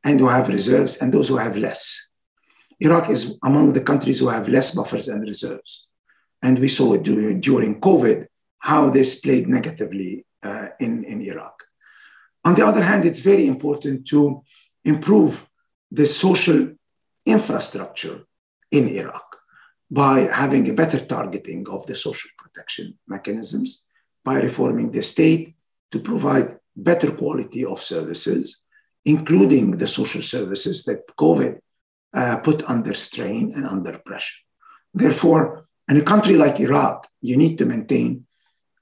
and 0.05 0.19
who 0.19 0.29
have 0.29 0.49
reserves 0.49 0.97
and 0.99 1.13
those 1.13 1.29
who 1.29 1.37
have 1.37 1.57
less. 1.57 2.09
Iraq 2.81 3.11
is 3.11 3.39
among 3.45 3.73
the 3.73 3.83
countries 3.83 4.19
who 4.19 4.29
have 4.29 4.49
less 4.49 4.75
buffers 4.75 5.09
and 5.09 5.23
reserves. 5.23 5.87
And 6.43 6.59
we 6.59 6.69
saw 6.69 6.95
it 6.95 7.03
during 7.03 7.81
COVID 7.81 8.27
how 8.59 8.91
this 8.91 9.21
played 9.21 9.49
negatively 9.49 10.25
uh, 10.43 10.69
in, 10.79 11.05
in 11.05 11.21
Iraq. 11.23 11.63
On 12.45 12.55
the 12.55 12.67
other 12.67 12.83
hand, 12.83 13.05
it's 13.05 13.21
very 13.21 13.47
important 13.47 14.07
to 14.09 14.43
improve 14.85 15.47
the 15.91 16.07
social 16.07 16.73
infrastructure 17.27 18.25
in 18.71 18.89
Iraq 18.89 19.30
by 19.91 20.21
having 20.33 20.69
a 20.71 20.75
better 20.75 21.01
targeting 21.05 21.69
of 21.69 21.85
the 21.87 21.95
social 21.95 22.31
protection 22.39 22.97
mechanisms, 23.09 23.83
by 24.25 24.41
reforming 24.41 24.91
the 24.93 25.03
state 25.03 25.57
to 25.91 25.99
provide 25.99 26.59
better 26.77 27.11
quality 27.11 27.65
of 27.65 27.83
services, 27.83 28.59
including 29.05 29.73
the 29.73 29.87
social 29.87 30.23
services 30.23 30.85
that 30.85 31.07
COVID 31.17 31.59
uh, 32.15 32.37
put 32.39 32.63
under 32.69 32.95
strain 32.95 33.53
and 33.55 33.67
under 33.67 33.99
pressure. 33.99 34.41
Therefore, 34.95 35.67
in 35.89 35.97
a 35.97 36.03
country 36.03 36.37
like 36.37 36.61
Iraq, 36.61 37.09
you 37.21 37.37
need 37.37 37.59
to 37.59 37.67
maintain 37.67 38.27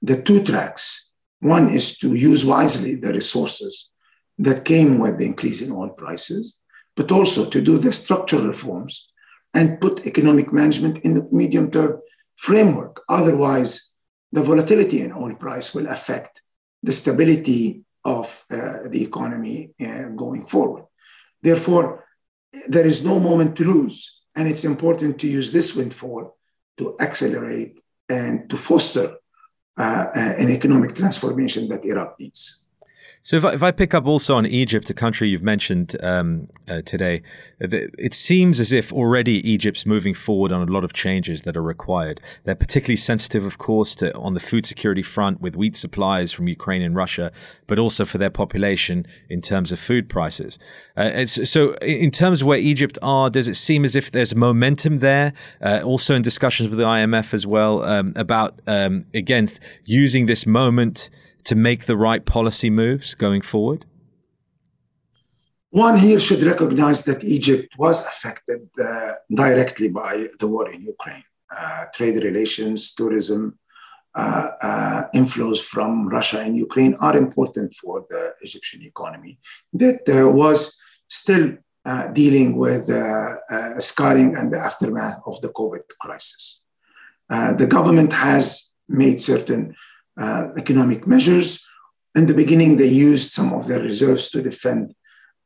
the 0.01 0.21
two 0.21 0.43
tracks. 0.43 1.11
One 1.39 1.69
is 1.69 1.97
to 1.99 2.13
use 2.13 2.45
wisely 2.45 2.95
the 2.95 3.13
resources 3.13 3.89
that 4.37 4.65
came 4.65 4.99
with 4.99 5.17
the 5.17 5.25
increase 5.25 5.61
in 5.61 5.71
oil 5.71 5.89
prices, 5.89 6.57
but 6.95 7.11
also 7.11 7.49
to 7.49 7.61
do 7.61 7.77
the 7.77 7.91
structural 7.91 8.47
reforms 8.47 9.08
and 9.53 9.81
put 9.81 10.05
economic 10.05 10.53
management 10.53 10.99
in 10.99 11.13
the 11.15 11.27
medium 11.31 11.71
term 11.71 12.01
framework. 12.35 13.01
Otherwise, 13.09 13.95
the 14.31 14.43
volatility 14.43 15.01
in 15.01 15.11
oil 15.11 15.35
price 15.35 15.73
will 15.73 15.87
affect 15.87 16.41
the 16.83 16.93
stability 16.93 17.83
of 18.05 18.45
uh, 18.51 18.87
the 18.87 19.03
economy 19.03 19.71
uh, 19.81 20.09
going 20.09 20.45
forward. 20.45 20.85
Therefore, 21.41 22.05
there 22.67 22.85
is 22.85 23.03
no 23.03 23.19
moment 23.19 23.55
to 23.57 23.63
lose, 23.63 24.21
and 24.35 24.47
it's 24.47 24.63
important 24.63 25.19
to 25.19 25.27
use 25.27 25.51
this 25.51 25.75
windfall 25.75 26.37
to 26.77 26.95
accelerate 26.99 27.79
and 28.07 28.49
to 28.49 28.57
foster 28.57 29.17
uh, 29.77 30.07
an 30.13 30.49
economic 30.49 30.95
transformation 30.95 31.67
that 31.69 31.85
Iraq 31.85 32.19
needs. 32.19 32.67
So 33.21 33.35
if 33.35 33.45
I, 33.45 33.53
if 33.53 33.63
I 33.63 33.71
pick 33.71 33.93
up 33.93 34.05
also 34.05 34.35
on 34.35 34.45
Egypt, 34.45 34.89
a 34.89 34.93
country 34.93 35.29
you've 35.29 35.43
mentioned 35.43 35.95
um, 36.01 36.47
uh, 36.69 36.81
today, 36.81 37.21
it 37.59 38.13
seems 38.13 38.59
as 38.59 38.71
if 38.71 38.93
already 38.93 39.47
Egypt's 39.49 39.85
moving 39.85 40.13
forward 40.13 40.53
on 40.53 40.67
a 40.67 40.71
lot 40.71 40.85
of 40.85 40.93
changes 40.93 41.41
that 41.41 41.57
are 41.57 41.61
required. 41.61 42.21
They're 42.45 42.55
particularly 42.55 42.95
sensitive, 42.95 43.45
of 43.45 43.57
course, 43.57 43.93
to 43.95 44.15
on 44.15 44.35
the 44.35 44.39
food 44.39 44.65
security 44.65 45.03
front 45.03 45.41
with 45.41 45.57
wheat 45.57 45.75
supplies 45.75 46.31
from 46.31 46.47
Ukraine 46.47 46.81
and 46.81 46.95
Russia, 46.95 47.31
but 47.67 47.77
also 47.77 48.05
for 48.05 48.17
their 48.17 48.29
population 48.29 49.05
in 49.29 49.41
terms 49.41 49.73
of 49.73 49.79
food 49.79 50.07
prices. 50.07 50.57
Uh, 50.95 51.25
so 51.25 51.73
in 51.81 52.11
terms 52.11 52.41
of 52.41 52.47
where 52.47 52.57
Egypt 52.57 52.97
are, 53.01 53.29
does 53.29 53.49
it 53.49 53.55
seem 53.55 53.83
as 53.83 53.97
if 53.97 54.11
there's 54.11 54.33
momentum 54.33 54.97
there? 54.97 55.33
Uh, 55.61 55.81
also 55.83 56.15
in 56.15 56.21
discussions 56.21 56.69
with 56.69 56.79
the 56.79 56.85
IMF 56.85 57.33
as 57.33 57.45
well 57.45 57.83
um, 57.83 58.13
about 58.15 58.61
um, 58.65 59.05
again 59.13 59.49
using 59.85 60.25
this 60.25 60.45
moment 60.45 61.09
to 61.43 61.55
make 61.55 61.85
the 61.85 61.97
right 61.97 62.25
policy 62.25 62.69
moves 62.69 63.15
going 63.15 63.41
forward? 63.41 63.85
One 65.71 65.97
here 65.97 66.19
should 66.19 66.41
recognize 66.41 67.03
that 67.03 67.23
Egypt 67.23 67.75
was 67.77 68.05
affected 68.05 68.67
uh, 68.83 69.13
directly 69.33 69.89
by 69.89 70.27
the 70.39 70.47
war 70.47 70.69
in 70.71 70.81
Ukraine. 70.81 71.23
Uh, 71.55 71.85
trade 71.93 72.23
relations, 72.23 72.93
tourism, 72.93 73.57
uh, 74.15 74.49
uh 74.61 75.03
inflows 75.13 75.61
from 75.61 76.09
Russia 76.09 76.39
and 76.39 76.57
Ukraine 76.57 76.95
are 76.99 77.15
important 77.15 77.71
for 77.73 78.05
the 78.09 78.33
Egyptian 78.41 78.81
economy 78.81 79.39
that 79.73 80.01
uh, 80.09 80.27
was 80.27 80.81
still 81.07 81.57
uh, 81.85 82.07
dealing 82.07 82.57
with 82.57 82.85
scarring 83.77 84.35
and 84.35 84.51
the 84.51 84.57
aftermath 84.57 85.19
of 85.27 85.39
the 85.41 85.49
COVID 85.49 85.85
crisis. 86.01 86.65
the 87.61 87.69
government 87.77 88.11
has 88.13 88.45
made 88.87 89.19
certain 89.21 89.75
uh, 90.19 90.43
economic 90.57 91.07
measures. 91.07 91.65
In 92.15 92.25
the 92.25 92.33
beginning, 92.33 92.77
they 92.77 92.87
used 92.87 93.31
some 93.31 93.53
of 93.53 93.67
their 93.67 93.79
reserves 93.79 94.29
to 94.31 94.41
defend 94.41 94.93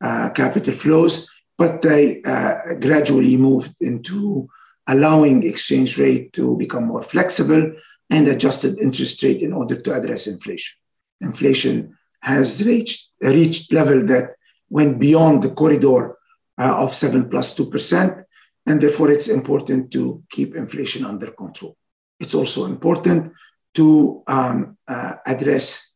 uh, 0.01 0.29
capital 0.31 0.73
flows. 0.73 1.15
but 1.57 1.81
they 1.81 2.21
uh, 2.23 2.55
gradually 2.79 3.37
moved 3.37 3.75
into 3.79 4.47
allowing 4.87 5.43
exchange 5.43 5.97
rate 5.97 6.33
to 6.33 6.57
become 6.57 6.85
more 6.85 7.01
flexible 7.01 7.63
and 8.09 8.27
adjusted 8.27 8.77
interest 8.79 9.23
rate 9.23 9.41
in 9.41 9.53
order 9.53 9.79
to 9.79 9.93
address 9.93 10.27
inflation. 10.27 10.75
Inflation 11.21 11.95
has 12.21 12.65
reached, 12.65 13.11
reached 13.21 13.71
level 13.71 14.05
that 14.05 14.35
went 14.69 14.99
beyond 14.99 15.43
the 15.43 15.51
corridor 15.51 16.17
uh, 16.57 16.83
of 16.83 16.93
7 16.93 17.29
plus 17.29 17.57
2%, 17.57 18.23
and 18.65 18.81
therefore 18.81 19.11
it's 19.11 19.27
important 19.27 19.91
to 19.91 20.23
keep 20.29 20.55
inflation 20.55 21.05
under 21.05 21.31
control. 21.31 21.77
It's 22.19 22.33
also 22.33 22.65
important 22.65 23.31
to 23.73 24.23
um, 24.27 24.77
uh, 24.87 25.15
address 25.25 25.93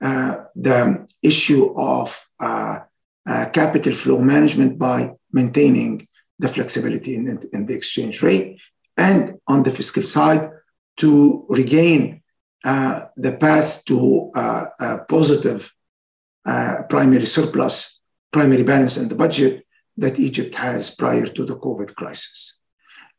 uh, 0.00 0.44
the 0.54 1.06
issue 1.22 1.74
of 1.76 2.28
uh, 2.38 2.78
uh, 3.26 3.46
capital 3.50 3.92
flow 3.92 4.20
management 4.20 4.78
by 4.78 5.10
maintaining 5.32 6.06
the 6.38 6.48
flexibility 6.48 7.16
in, 7.16 7.26
in, 7.52 7.64
the 7.64 7.74
exchange 7.74 8.22
rate 8.22 8.60
and 8.96 9.38
on 9.48 9.62
the 9.62 9.70
fiscal 9.70 10.02
side 10.02 10.50
to 10.98 11.46
regain 11.48 12.22
uh, 12.64 13.06
the 13.16 13.32
path 13.32 13.82
to 13.86 14.30
uh, 14.34 14.66
a 14.78 14.98
positive 14.98 15.72
primary 16.88 17.26
surplus, 17.26 18.02
primary 18.30 18.62
balance 18.62 18.98
in 18.98 19.08
the 19.08 19.16
budget 19.16 19.66
that 19.96 20.20
Egypt 20.20 20.54
has 20.54 20.94
prior 20.94 21.26
to 21.26 21.44
the 21.44 21.56
COVID 21.56 21.94
crisis. 21.94 22.58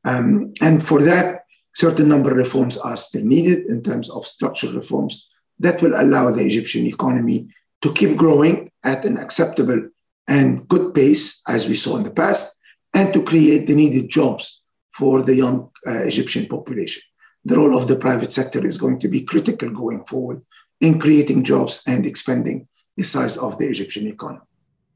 Um, 0.06 0.54
and 0.62 0.82
for 0.82 1.02
that, 1.02 1.42
certain 1.78 2.10
number 2.10 2.32
of 2.32 2.38
reforms 2.38 2.76
are 2.76 2.98
still 2.98 3.24
needed 3.24 3.68
in 3.68 3.84
terms 3.84 4.10
of 4.10 4.26
structural 4.26 4.74
reforms 4.74 5.28
that 5.60 5.80
will 5.80 5.94
allow 5.96 6.32
the 6.32 6.44
Egyptian 6.44 6.88
economy 6.88 7.48
to 7.84 7.94
keep 7.94 8.18
growing 8.18 8.72
at 8.84 9.06
an 9.06 9.18
acceptable 9.18 9.88
and 10.28 10.68
good 10.68 10.96
pace, 10.96 11.42
as 11.48 11.70
we 11.70 11.76
saw 11.76 11.98
in 11.98 12.04
the 12.04 12.10
past, 12.24 12.60
and 12.96 13.14
to 13.14 13.22
create 13.22 13.68
the 13.68 13.76
needed 13.76 14.10
jobs 14.10 14.64
for 14.92 15.22
the 15.22 15.36
young 15.36 15.70
uh, 15.86 16.02
Egyptian 16.12 16.48
population. 16.48 17.04
The 17.46 17.56
role 17.56 17.78
of 17.78 17.88
the 17.88 17.96
private 17.96 18.34
sector 18.34 18.66
is 18.66 18.80
going 18.80 19.00
to 19.02 19.08
be 19.08 19.22
critical 19.22 19.70
going 19.70 20.04
forward 20.06 20.42
in 20.82 21.00
creating 21.00 21.44
jobs 21.44 21.84
and 21.86 22.08
expanding 22.08 22.68
the 22.98 23.04
size 23.04 23.38
of 23.38 23.60
the 23.60 23.68
Egyptian 23.68 24.08
economy. 24.08 24.42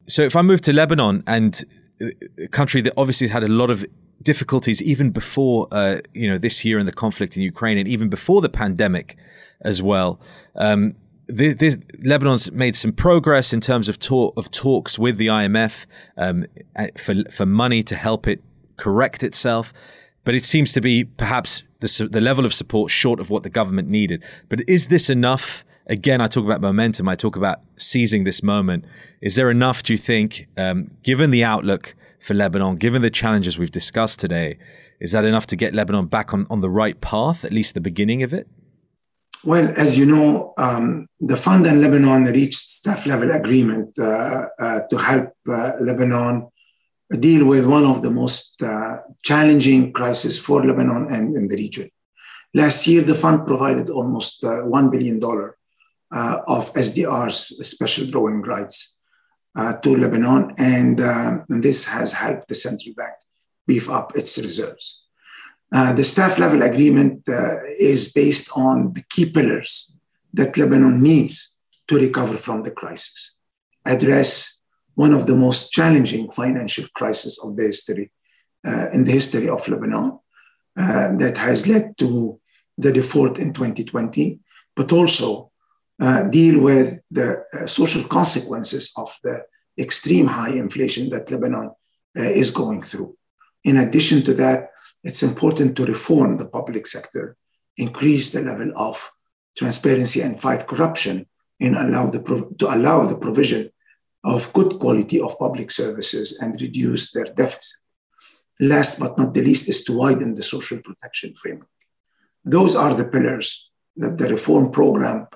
So, 0.07 0.23
if 0.23 0.35
I 0.35 0.41
move 0.41 0.61
to 0.61 0.73
Lebanon, 0.73 1.23
and 1.27 1.63
a 2.39 2.47
country 2.47 2.81
that 2.81 2.93
obviously 2.97 3.27
has 3.27 3.33
had 3.33 3.43
a 3.43 3.53
lot 3.61 3.69
of 3.69 3.85
difficulties 4.23 4.81
even 4.81 5.09
before 5.09 5.67
uh, 5.71 5.99
you 6.13 6.29
know 6.29 6.37
this 6.37 6.63
year 6.65 6.77
and 6.77 6.87
the 6.87 6.93
conflict 6.93 7.35
in 7.35 7.43
Ukraine, 7.43 7.77
and 7.77 7.87
even 7.87 8.09
before 8.09 8.41
the 8.41 8.49
pandemic 8.49 9.17
as 9.61 9.81
well. 9.81 10.19
Um, 10.55 10.95
the, 11.27 11.53
the, 11.53 11.81
Lebanon's 12.03 12.51
made 12.51 12.75
some 12.75 12.91
progress 12.91 13.53
in 13.53 13.61
terms 13.61 13.87
of 13.87 13.99
talk, 13.99 14.33
of 14.35 14.51
talks 14.51 14.99
with 14.99 15.17
the 15.17 15.27
IMF 15.27 15.85
um, 16.17 16.45
for 16.97 17.15
for 17.31 17.45
money 17.45 17.83
to 17.83 17.95
help 17.95 18.27
it 18.27 18.41
correct 18.77 19.23
itself, 19.23 19.71
but 20.23 20.35
it 20.35 20.43
seems 20.43 20.73
to 20.73 20.81
be 20.81 21.05
perhaps 21.05 21.63
the 21.79 22.09
the 22.11 22.21
level 22.21 22.45
of 22.45 22.53
support 22.53 22.91
short 22.91 23.19
of 23.19 23.29
what 23.29 23.43
the 23.43 23.49
government 23.49 23.87
needed. 23.87 24.23
But 24.49 24.67
is 24.67 24.87
this 24.87 25.09
enough? 25.09 25.63
Again, 25.87 26.21
I 26.21 26.27
talk 26.27 26.45
about 26.45 26.61
momentum. 26.61 27.09
I 27.09 27.15
talk 27.15 27.35
about 27.35 27.61
seizing 27.75 28.23
this 28.23 28.43
moment. 28.43 28.85
Is 29.19 29.35
there 29.35 29.49
enough? 29.49 29.83
Do 29.83 29.93
you 29.93 29.97
think, 29.97 30.47
um, 30.55 30.91
given 31.03 31.31
the 31.31 31.43
outlook 31.43 31.95
for 32.21 32.33
Lebanon, 32.33 32.75
given 32.75 33.01
the 33.01 33.09
challenges 33.09 33.57
we've 33.57 33.71
discussed 33.71 34.19
today, 34.19 34.57
is 34.99 35.11
that 35.11 35.25
enough 35.25 35.47
to 35.47 35.55
get 35.55 35.73
Lebanon 35.73 36.05
back 36.05 36.33
on, 36.33 36.45
on 36.49 36.61
the 36.61 36.69
right 36.69 36.99
path, 37.01 37.43
at 37.43 37.51
least 37.51 37.73
the 37.73 37.81
beginning 37.81 38.23
of 38.23 38.33
it? 38.33 38.47
Well, 39.43 39.73
as 39.75 39.97
you 39.97 40.05
know, 40.05 40.53
um, 40.57 41.07
the 41.19 41.35
fund 41.35 41.65
and 41.65 41.81
Lebanon 41.81 42.25
reached 42.25 42.69
staff 42.69 43.07
level 43.07 43.31
agreement 43.31 43.97
uh, 43.97 44.47
uh, 44.59 44.81
to 44.81 44.97
help 44.97 45.33
uh, 45.49 45.73
Lebanon 45.79 46.47
deal 47.19 47.45
with 47.45 47.65
one 47.65 47.83
of 47.83 48.03
the 48.03 48.11
most 48.11 48.61
uh, 48.61 48.97
challenging 49.23 49.91
crises 49.91 50.39
for 50.39 50.63
Lebanon 50.63 51.13
and 51.13 51.35
in 51.35 51.47
the 51.47 51.55
region. 51.55 51.89
Last 52.53 52.85
year, 52.85 53.01
the 53.01 53.15
fund 53.15 53.47
provided 53.47 53.89
almost 53.89 54.43
uh, 54.43 54.47
$1 54.47 54.91
billion 54.91 55.23
uh, 55.23 56.37
of 56.47 56.73
SDRs, 56.73 57.65
special 57.65 58.05
drawing 58.07 58.41
rights, 58.41 58.90
to 59.55 59.95
Lebanon, 59.97 60.53
and, 60.57 61.01
um, 61.01 61.45
and 61.49 61.63
this 61.63 61.85
has 61.85 62.13
helped 62.13 62.47
the 62.47 62.55
central 62.55 62.95
bank 62.95 63.13
beef 63.67 63.89
up 63.89 64.15
its 64.15 64.37
reserves. 64.37 65.03
Uh, 65.73 65.93
the 65.93 66.03
staff 66.03 66.37
level 66.37 66.61
agreement 66.63 67.23
uh, 67.29 67.63
is 67.79 68.11
based 68.11 68.49
on 68.55 68.93
the 68.93 69.03
key 69.03 69.29
pillars 69.29 69.93
that 70.33 70.57
Lebanon 70.57 71.01
needs 71.01 71.57
to 71.87 71.97
recover 71.97 72.37
from 72.37 72.63
the 72.63 72.71
crisis, 72.71 73.33
address 73.85 74.57
one 74.95 75.13
of 75.13 75.27
the 75.27 75.35
most 75.35 75.71
challenging 75.71 76.29
financial 76.31 76.85
crises 76.93 77.39
of 77.43 77.55
the 77.55 77.63
history 77.63 78.11
uh, 78.67 78.89
in 78.91 79.03
the 79.03 79.11
history 79.11 79.47
of 79.49 79.67
Lebanon 79.67 80.19
uh, 80.77 81.15
that 81.17 81.37
has 81.37 81.67
led 81.67 81.97
to 81.97 82.39
the 82.77 82.91
default 82.91 83.39
in 83.39 83.53
2020, 83.53 84.39
but 84.75 84.91
also 84.91 85.50
uh, 86.01 86.23
deal 86.23 86.59
with 86.59 86.99
the 87.11 87.43
uh, 87.53 87.67
social 87.67 88.03
consequences 88.03 88.91
of 88.97 89.15
the 89.23 89.43
extreme 89.77 90.25
high 90.25 90.49
inflation 90.49 91.09
that 91.11 91.29
Lebanon 91.29 91.69
is 92.15 92.51
going 92.51 92.81
through. 92.81 93.15
In 93.63 93.77
addition 93.77 94.23
to 94.23 94.33
that, 94.33 94.71
it's 95.03 95.23
important 95.23 95.75
to 95.77 95.85
reform 95.85 96.37
the 96.37 96.45
public 96.45 96.87
sector, 96.87 97.37
increase 97.77 98.31
the 98.31 98.41
level 98.41 98.71
of 98.75 99.11
transparency 99.55 100.21
and 100.21 100.41
fight 100.41 100.67
corruption, 100.67 101.27
and 101.59 101.75
allow 101.75 102.07
the 102.07 102.21
to 102.57 102.75
allow 102.75 103.05
the 103.05 103.17
provision 103.17 103.69
of 104.23 104.51
good 104.53 104.79
quality 104.79 105.21
of 105.21 105.37
public 105.37 105.69
services 105.69 106.39
and 106.41 106.59
reduce 106.59 107.11
their 107.11 107.25
deficit. 107.25 107.79
Last 108.59 108.99
but 108.99 109.17
not 109.17 109.33
the 109.33 109.43
least 109.43 109.69
is 109.69 109.83
to 109.85 109.93
widen 109.93 110.35
the 110.35 110.43
social 110.43 110.79
protection 110.81 111.33
framework. 111.35 111.69
Those 112.43 112.75
are 112.75 112.93
the 112.95 113.05
pillars 113.05 113.69
that 113.97 114.17
the 114.17 114.27
reform 114.27 114.71
program 114.71 115.27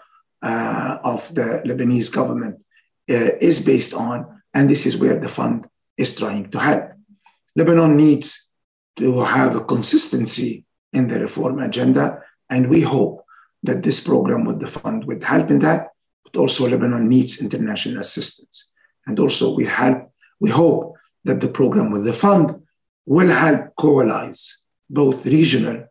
uh, 0.41 0.99
of 1.03 1.33
the 1.33 1.61
Lebanese 1.65 2.13
government 2.13 2.57
uh, 3.09 3.37
is 3.41 3.65
based 3.65 3.93
on, 3.93 4.41
and 4.53 4.69
this 4.69 4.85
is 4.85 4.97
where 4.97 5.19
the 5.19 5.29
fund 5.29 5.67
is 5.97 6.15
trying 6.15 6.49
to 6.51 6.59
help. 6.59 6.91
Lebanon 7.55 7.95
needs 7.95 8.49
to 8.97 9.21
have 9.21 9.55
a 9.55 9.63
consistency 9.63 10.65
in 10.93 11.07
the 11.07 11.19
reform 11.19 11.59
agenda. 11.59 12.21
And 12.49 12.69
we 12.69 12.81
hope 12.81 13.25
that 13.63 13.83
this 13.83 13.99
program 13.99 14.45
with 14.45 14.59
the 14.59 14.67
fund 14.67 15.05
would 15.05 15.23
help 15.23 15.49
in 15.49 15.59
that, 15.59 15.89
but 16.23 16.37
also 16.37 16.67
Lebanon 16.67 17.09
needs 17.09 17.41
international 17.41 17.99
assistance. 17.99 18.71
And 19.07 19.19
also 19.19 19.55
we 19.55 19.65
help, 19.65 20.11
we 20.39 20.49
hope 20.49 20.95
that 21.23 21.41
the 21.41 21.47
program 21.47 21.91
with 21.91 22.05
the 22.05 22.13
fund 22.13 22.61
will 23.05 23.29
help 23.29 23.75
coalesce 23.75 24.61
both 24.89 25.25
regional 25.25 25.87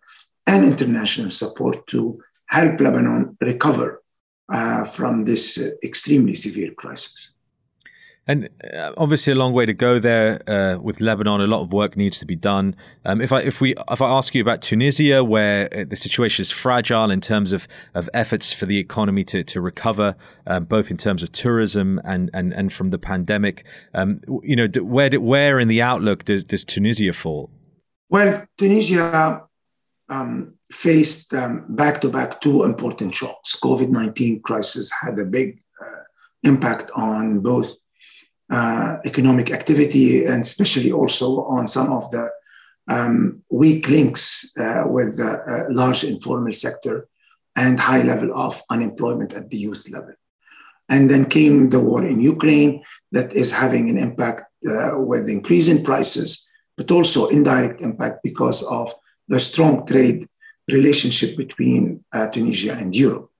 and 0.46 0.64
international 0.64 1.30
support 1.30 1.86
to 1.88 2.20
help 2.46 2.80
Lebanon 2.80 3.36
recover 3.40 4.02
uh, 4.48 4.84
from 4.84 5.24
this 5.24 5.58
uh, 5.58 5.70
extremely 5.82 6.34
severe 6.34 6.72
crisis. 6.72 7.34
And 8.26 8.48
uh, 8.72 8.92
obviously, 8.96 9.34
a 9.34 9.36
long 9.36 9.52
way 9.52 9.66
to 9.66 9.74
go 9.74 9.98
there 9.98 10.42
uh, 10.48 10.78
with 10.78 11.00
Lebanon. 11.00 11.42
A 11.42 11.46
lot 11.46 11.60
of 11.60 11.72
work 11.72 11.94
needs 11.94 12.18
to 12.20 12.26
be 12.26 12.36
done. 12.36 12.74
Um, 13.04 13.20
if 13.20 13.32
I 13.32 13.42
if 13.42 13.60
we 13.60 13.74
if 13.90 14.00
I 14.00 14.08
ask 14.08 14.34
you 14.34 14.40
about 14.40 14.62
Tunisia, 14.62 15.22
where 15.22 15.68
uh, 15.74 15.84
the 15.86 15.96
situation 15.96 16.40
is 16.40 16.50
fragile 16.50 17.10
in 17.10 17.20
terms 17.20 17.52
of, 17.52 17.68
of 17.94 18.08
efforts 18.14 18.50
for 18.50 18.64
the 18.64 18.78
economy 18.78 19.24
to 19.24 19.44
to 19.44 19.60
recover, 19.60 20.16
um, 20.46 20.64
both 20.64 20.90
in 20.90 20.96
terms 20.96 21.22
of 21.22 21.32
tourism 21.32 22.00
and 22.02 22.30
and, 22.32 22.54
and 22.54 22.72
from 22.72 22.90
the 22.90 22.98
pandemic, 22.98 23.66
um, 23.92 24.22
you 24.42 24.56
know, 24.56 24.68
where 24.82 25.10
where 25.20 25.60
in 25.60 25.68
the 25.68 25.82
outlook 25.82 26.24
does 26.24 26.46
does 26.46 26.64
Tunisia 26.64 27.12
fall? 27.12 27.50
Well, 28.08 28.46
Tunisia 28.56 29.42
um, 30.08 30.54
faced 30.70 31.32
back 31.68 32.00
to 32.00 32.08
back 32.08 32.40
two 32.40 32.64
important 32.64 33.14
shocks. 33.14 33.56
COVID 33.56 33.90
nineteen 33.90 34.40
crisis 34.40 34.90
had 35.02 35.18
a 35.18 35.24
big 35.24 35.62
uh, 35.80 36.02
impact 36.42 36.90
on 36.94 37.40
both 37.40 37.76
uh, 38.50 38.98
economic 39.04 39.50
activity 39.50 40.26
and 40.26 40.42
especially 40.42 40.92
also 40.92 41.44
on 41.44 41.66
some 41.66 41.92
of 41.92 42.10
the 42.10 42.28
um, 42.88 43.42
weak 43.50 43.88
links 43.88 44.52
uh, 44.58 44.84
with 44.86 45.16
the 45.16 45.32
uh, 45.32 45.64
large 45.70 46.04
informal 46.04 46.52
sector 46.52 47.08
and 47.56 47.80
high 47.80 48.02
level 48.02 48.30
of 48.34 48.62
unemployment 48.68 49.32
at 49.32 49.48
the 49.48 49.56
youth 49.56 49.88
level. 49.90 50.14
And 50.88 51.10
then 51.10 51.24
came 51.24 51.70
the 51.70 51.80
war 51.80 52.04
in 52.04 52.20
Ukraine 52.20 52.82
that 53.12 53.32
is 53.32 53.52
having 53.52 53.88
an 53.88 53.96
impact 53.96 54.42
uh, 54.68 54.98
with 54.98 55.28
increasing 55.28 55.82
prices, 55.82 56.46
but 56.76 56.90
also 56.90 57.28
indirect 57.28 57.80
impact 57.80 58.22
because 58.22 58.62
of 58.64 58.92
the 59.28 59.40
strong 59.40 59.86
trade 59.86 60.28
relationship 60.70 61.36
between 61.36 62.04
uh, 62.12 62.26
Tunisia 62.28 62.74
and 62.74 62.94
Europe. 62.94 63.30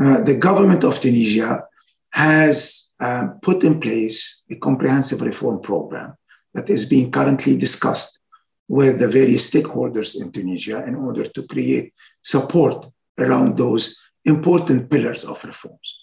Uh, 0.00 0.20
the 0.22 0.36
government 0.36 0.84
of 0.84 1.00
Tunisia 1.00 1.64
has 2.10 2.92
um, 3.00 3.38
put 3.42 3.62
in 3.64 3.80
place 3.80 4.44
a 4.50 4.56
comprehensive 4.56 5.20
reform 5.22 5.60
program 5.60 6.14
that 6.54 6.70
is 6.70 6.86
being 6.86 7.10
currently 7.10 7.56
discussed 7.56 8.20
with 8.66 8.98
the 8.98 9.08
various 9.08 9.50
stakeholders 9.50 10.20
in 10.20 10.30
Tunisia 10.30 10.84
in 10.84 10.94
order 10.94 11.24
to 11.24 11.46
create 11.46 11.94
support 12.20 12.88
around 13.18 13.56
those 13.56 13.98
important 14.24 14.90
pillars 14.90 15.24
of 15.24 15.42
reforms. 15.44 15.96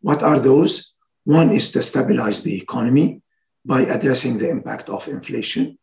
What 0.00 0.22
are 0.22 0.38
those? 0.38 0.92
One 1.24 1.50
is 1.52 1.72
to 1.72 1.82
stabilize 1.82 2.42
the 2.42 2.56
economy. 2.56 3.22
by 3.66 3.80
addressing 3.80 4.38
the 4.38 4.48
impact 4.48 4.88
of 4.88 5.08
inflation 5.08 5.76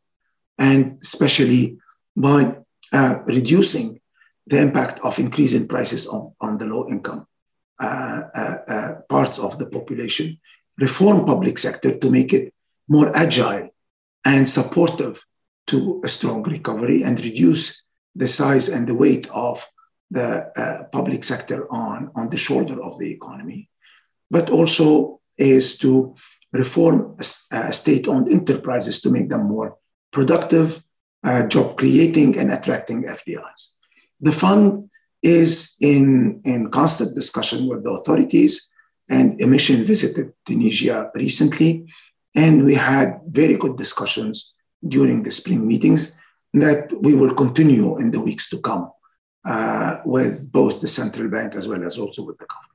and 0.58 0.98
especially 1.02 1.78
by 2.16 2.56
uh, 2.94 3.20
reducing 3.26 4.00
the 4.48 4.60
impact 4.60 5.00
of 5.04 5.20
increasing 5.20 5.68
prices 5.68 6.08
on, 6.08 6.34
on 6.40 6.58
the 6.58 6.66
low 6.66 6.88
income 6.88 7.26
uh, 7.82 8.22
uh, 8.36 8.94
parts 9.10 9.40
of 9.40 9.58
the 9.58 9.66
population, 9.66 10.40
reform 10.78 11.26
public 11.26 11.58
sector 11.58 11.98
to 11.98 12.10
make 12.10 12.34
it 12.34 12.54
more 12.88 13.16
agile 13.16 13.70
and 14.26 14.50
supportive 14.50 15.26
to 15.68 16.02
a 16.04 16.08
strong 16.08 16.44
recovery 16.44 17.04
and 17.04 17.24
reduce 17.24 17.84
the 18.16 18.28
size 18.28 18.70
and 18.70 18.88
the 18.88 18.96
weight 18.96 19.30
of 19.32 19.66
the 20.12 20.52
uh, 20.56 20.84
public 20.92 21.24
sector 21.24 21.72
on, 21.72 22.12
on 22.16 22.30
the 22.30 22.38
shoulder 22.38 22.82
of 22.82 23.00
the 23.00 23.12
economy, 23.12 23.70
but 24.30 24.50
also 24.50 25.20
is 25.38 25.78
to 25.80 26.16
reform 26.52 27.16
uh, 27.52 27.72
state-owned 27.72 28.32
enterprises 28.32 29.02
to 29.02 29.10
make 29.10 29.30
them 29.30 29.46
more 29.46 29.78
productive, 30.12 30.84
uh, 31.24 31.44
job 31.48 31.78
creating 31.78 32.38
and 32.38 32.52
attracting 32.52 33.04
FDIs. 33.04 33.70
The 34.20 34.32
fund 34.32 34.90
is 35.22 35.76
in, 35.80 36.42
in 36.44 36.70
constant 36.70 37.16
discussion 37.16 37.68
with 37.68 37.84
the 37.84 37.92
authorities, 37.92 38.68
and 39.10 39.40
a 39.42 39.48
mission 39.48 39.86
visited 39.86 40.34
Tunisia 40.46 41.12
recently, 41.16 41.86
and 42.36 42.66
we 42.66 42.76
had 42.76 43.20
very 43.28 43.56
good 43.56 43.78
discussions 43.78 44.54
during 44.88 45.24
the 45.24 45.32
spring 45.32 45.66
meetings 45.68 46.16
that 46.54 46.92
we 47.02 47.16
will 47.16 47.34
continue 47.34 47.98
in 47.98 48.12
the 48.12 48.20
weeks 48.20 48.50
to 48.50 48.60
come 48.60 48.92
uh, 49.46 50.00
with 50.06 50.52
both 50.52 50.82
the 50.82 50.88
central 50.88 51.30
bank 51.30 51.56
as 51.56 51.68
well 51.68 51.84
as 51.84 51.98
also 51.98 52.24
with 52.24 52.38
the 52.38 52.46
government. 52.46 52.70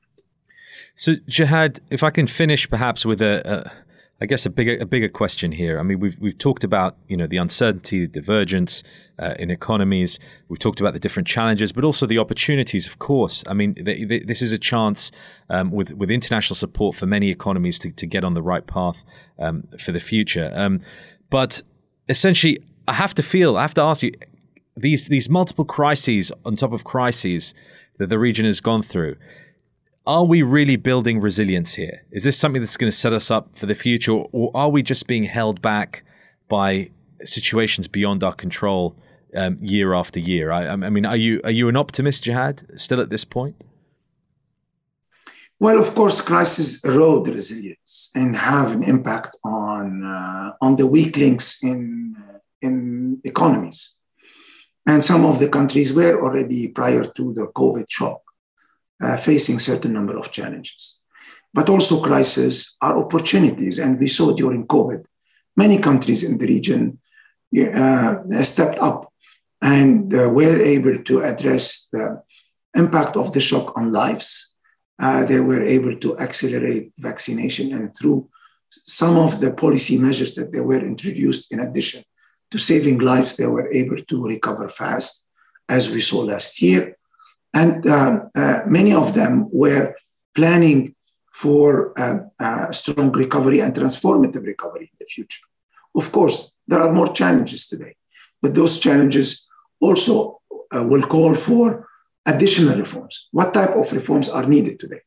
So, 0.94 1.14
Jihad, 1.28 1.80
if 1.90 2.02
I 2.02 2.10
can 2.10 2.26
finish 2.26 2.68
perhaps 2.68 3.06
with 3.06 3.22
a, 3.22 3.42
a 3.46 3.72
I 4.20 4.26
guess 4.26 4.44
a 4.46 4.50
bigger 4.50 4.76
a 4.80 4.86
bigger 4.86 5.08
question 5.08 5.52
here. 5.52 5.78
I 5.78 5.84
mean, 5.84 6.00
we've 6.00 6.16
we've 6.18 6.36
talked 6.36 6.64
about 6.64 6.96
you 7.06 7.16
know 7.16 7.28
the 7.28 7.36
uncertainty, 7.36 8.00
the 8.00 8.08
divergence 8.08 8.82
uh, 9.18 9.34
in 9.38 9.50
economies. 9.50 10.18
We've 10.48 10.58
talked 10.58 10.80
about 10.80 10.92
the 10.92 10.98
different 10.98 11.28
challenges, 11.28 11.70
but 11.70 11.84
also 11.84 12.04
the 12.04 12.18
opportunities. 12.18 12.88
Of 12.88 12.98
course, 12.98 13.44
I 13.46 13.54
mean, 13.54 13.74
this 13.74 14.42
is 14.42 14.52
a 14.52 14.58
chance 14.58 15.12
um, 15.50 15.70
with 15.70 15.94
with 15.94 16.10
international 16.10 16.56
support 16.56 16.96
for 16.96 17.06
many 17.06 17.30
economies 17.30 17.78
to, 17.80 17.92
to 17.92 18.06
get 18.06 18.24
on 18.24 18.34
the 18.34 18.42
right 18.42 18.66
path 18.66 19.04
um, 19.38 19.68
for 19.78 19.92
the 19.92 20.00
future. 20.00 20.50
Um, 20.52 20.80
but 21.30 21.62
essentially, 22.08 22.58
I 22.88 22.94
have 22.94 23.14
to 23.14 23.22
feel, 23.22 23.56
I 23.56 23.62
have 23.62 23.74
to 23.74 23.82
ask 23.82 24.02
you, 24.02 24.12
these 24.76 25.06
these 25.06 25.30
multiple 25.30 25.64
crises 25.64 26.32
on 26.44 26.56
top 26.56 26.72
of 26.72 26.82
crises 26.82 27.54
that 27.98 28.08
the 28.08 28.18
region 28.18 28.46
has 28.46 28.60
gone 28.60 28.82
through 28.82 29.16
are 30.08 30.24
we 30.24 30.42
really 30.42 30.76
building 30.76 31.20
resilience 31.20 31.74
here? 31.74 32.02
Is 32.10 32.24
this 32.24 32.38
something 32.38 32.62
that's 32.62 32.78
going 32.78 32.90
to 32.90 32.96
set 32.96 33.12
us 33.12 33.30
up 33.30 33.54
for 33.54 33.66
the 33.66 33.74
future, 33.74 34.12
or 34.12 34.50
are 34.54 34.70
we 34.70 34.82
just 34.82 35.06
being 35.06 35.24
held 35.24 35.60
back 35.60 36.02
by 36.48 36.90
situations 37.24 37.86
beyond 37.88 38.24
our 38.24 38.32
control 38.32 38.96
um, 39.36 39.58
year 39.60 39.92
after 39.92 40.18
year? 40.18 40.50
I, 40.50 40.66
I, 40.68 40.76
mean, 40.76 41.04
are 41.04 41.16
you 41.16 41.42
are 41.44 41.50
you 41.50 41.68
an 41.68 41.76
optimist, 41.76 42.24
Jihad, 42.24 42.62
still 42.80 43.00
at 43.02 43.10
this 43.10 43.26
point? 43.26 43.62
Well, 45.60 45.78
of 45.78 45.94
course, 45.94 46.22
crises 46.22 46.82
erode 46.84 47.28
resilience 47.28 48.10
and 48.14 48.34
have 48.34 48.72
an 48.72 48.84
impact 48.84 49.36
on 49.44 50.04
uh, 50.04 50.52
on 50.62 50.76
the 50.76 50.86
weak 50.86 51.18
links 51.18 51.62
in 51.62 52.16
uh, 52.18 52.38
in 52.62 53.20
economies. 53.24 53.92
And 54.86 55.04
some 55.04 55.26
of 55.26 55.38
the 55.38 55.50
countries 55.50 55.92
were 55.92 56.18
already 56.22 56.68
prior 56.68 57.04
to 57.04 57.34
the 57.34 57.48
COVID 57.54 57.84
shock 57.90 58.22
uh, 59.02 59.16
facing 59.16 59.58
certain 59.58 59.92
number 59.92 60.16
of 60.16 60.30
challenges. 60.32 61.00
But 61.52 61.68
also 61.68 62.02
crises 62.02 62.76
are 62.80 62.98
opportunities. 62.98 63.78
And 63.78 63.98
we 63.98 64.08
saw 64.08 64.32
during 64.32 64.66
COVID, 64.66 65.04
many 65.56 65.78
countries 65.78 66.22
in 66.22 66.38
the 66.38 66.46
region 66.46 66.98
uh, 67.74 68.16
stepped 68.42 68.78
up 68.78 69.12
and 69.62 70.14
uh, 70.14 70.28
were 70.28 70.60
able 70.60 71.02
to 71.02 71.22
address 71.22 71.88
the 71.92 72.22
impact 72.74 73.16
of 73.16 73.32
the 73.32 73.40
shock 73.40 73.76
on 73.76 73.92
lives. 73.92 74.54
Uh, 75.00 75.24
they 75.24 75.40
were 75.40 75.62
able 75.62 75.96
to 75.96 76.18
accelerate 76.18 76.92
vaccination 76.98 77.72
and 77.72 77.96
through 77.96 78.28
some 78.70 79.16
of 79.16 79.40
the 79.40 79.52
policy 79.52 79.96
measures 79.96 80.34
that 80.34 80.52
they 80.52 80.60
were 80.60 80.80
introduced 80.80 81.52
in 81.52 81.60
addition 81.60 82.02
to 82.50 82.58
saving 82.58 82.98
lives, 82.98 83.36
they 83.36 83.46
were 83.46 83.70
able 83.72 83.96
to 83.96 84.26
recover 84.26 84.68
fast, 84.68 85.26
as 85.68 85.90
we 85.90 86.00
saw 86.00 86.20
last 86.20 86.60
year. 86.62 86.96
And 87.54 87.86
uh, 87.86 88.20
uh, 88.34 88.60
many 88.66 88.92
of 88.92 89.14
them 89.14 89.48
were 89.52 89.94
planning 90.34 90.94
for 91.32 91.98
uh, 91.98 92.70
strong 92.72 93.12
recovery 93.12 93.60
and 93.60 93.74
transformative 93.74 94.44
recovery 94.44 94.90
in 94.92 94.96
the 94.98 95.06
future. 95.06 95.44
Of 95.94 96.12
course, 96.12 96.52
there 96.66 96.80
are 96.80 96.92
more 96.92 97.12
challenges 97.12 97.66
today, 97.66 97.94
but 98.42 98.54
those 98.54 98.78
challenges 98.78 99.48
also 99.80 100.40
will 100.72 101.02
call 101.02 101.34
for 101.34 101.88
additional 102.26 102.76
reforms. 102.76 103.28
What 103.30 103.54
type 103.54 103.70
of 103.70 103.90
reforms 103.92 104.28
are 104.28 104.46
needed 104.46 104.78
today? 104.78 105.00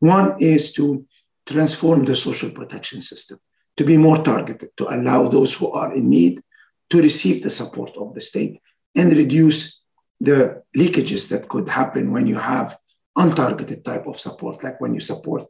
One 0.00 0.36
is 0.40 0.72
to 0.72 1.06
transform 1.46 2.04
the 2.04 2.16
social 2.16 2.50
protection 2.50 3.00
system 3.00 3.38
to 3.76 3.84
be 3.84 3.96
more 3.96 4.18
targeted, 4.18 4.70
to 4.76 4.88
allow 4.88 5.28
those 5.28 5.54
who 5.54 5.70
are 5.72 5.94
in 5.94 6.10
need 6.10 6.42
to 6.90 7.02
receive 7.02 7.42
the 7.42 7.50
support 7.50 7.96
of 7.96 8.14
the 8.14 8.20
state 8.20 8.60
and 8.94 9.12
reduce 9.12 9.82
the 10.20 10.62
leakages 10.76 11.30
that 11.30 11.48
could 11.48 11.68
happen 11.68 12.12
when 12.12 12.26
you 12.26 12.36
have 12.36 12.78
untargeted 13.16 13.84
type 13.84 14.06
of 14.06 14.18
support, 14.18 14.62
like 14.62 14.80
when 14.80 14.94
you 14.94 15.00
support 15.00 15.46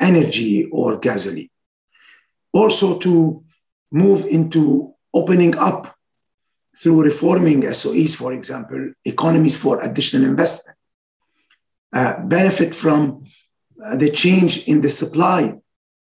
energy 0.00 0.66
or 0.66 0.98
gasoline. 0.98 1.50
Also, 2.52 2.98
to 2.98 3.44
move 3.92 4.26
into 4.26 4.94
opening 5.14 5.56
up 5.56 5.94
through 6.76 7.02
reforming 7.02 7.62
SOEs, 7.62 8.14
for 8.14 8.32
example, 8.32 8.92
economies 9.04 9.56
for 9.56 9.80
additional 9.82 10.24
investment, 10.28 10.76
uh, 11.92 12.20
benefit 12.20 12.74
from 12.74 13.24
uh, 13.84 13.96
the 13.96 14.10
change 14.10 14.68
in 14.68 14.80
the 14.80 14.90
supply 14.90 15.54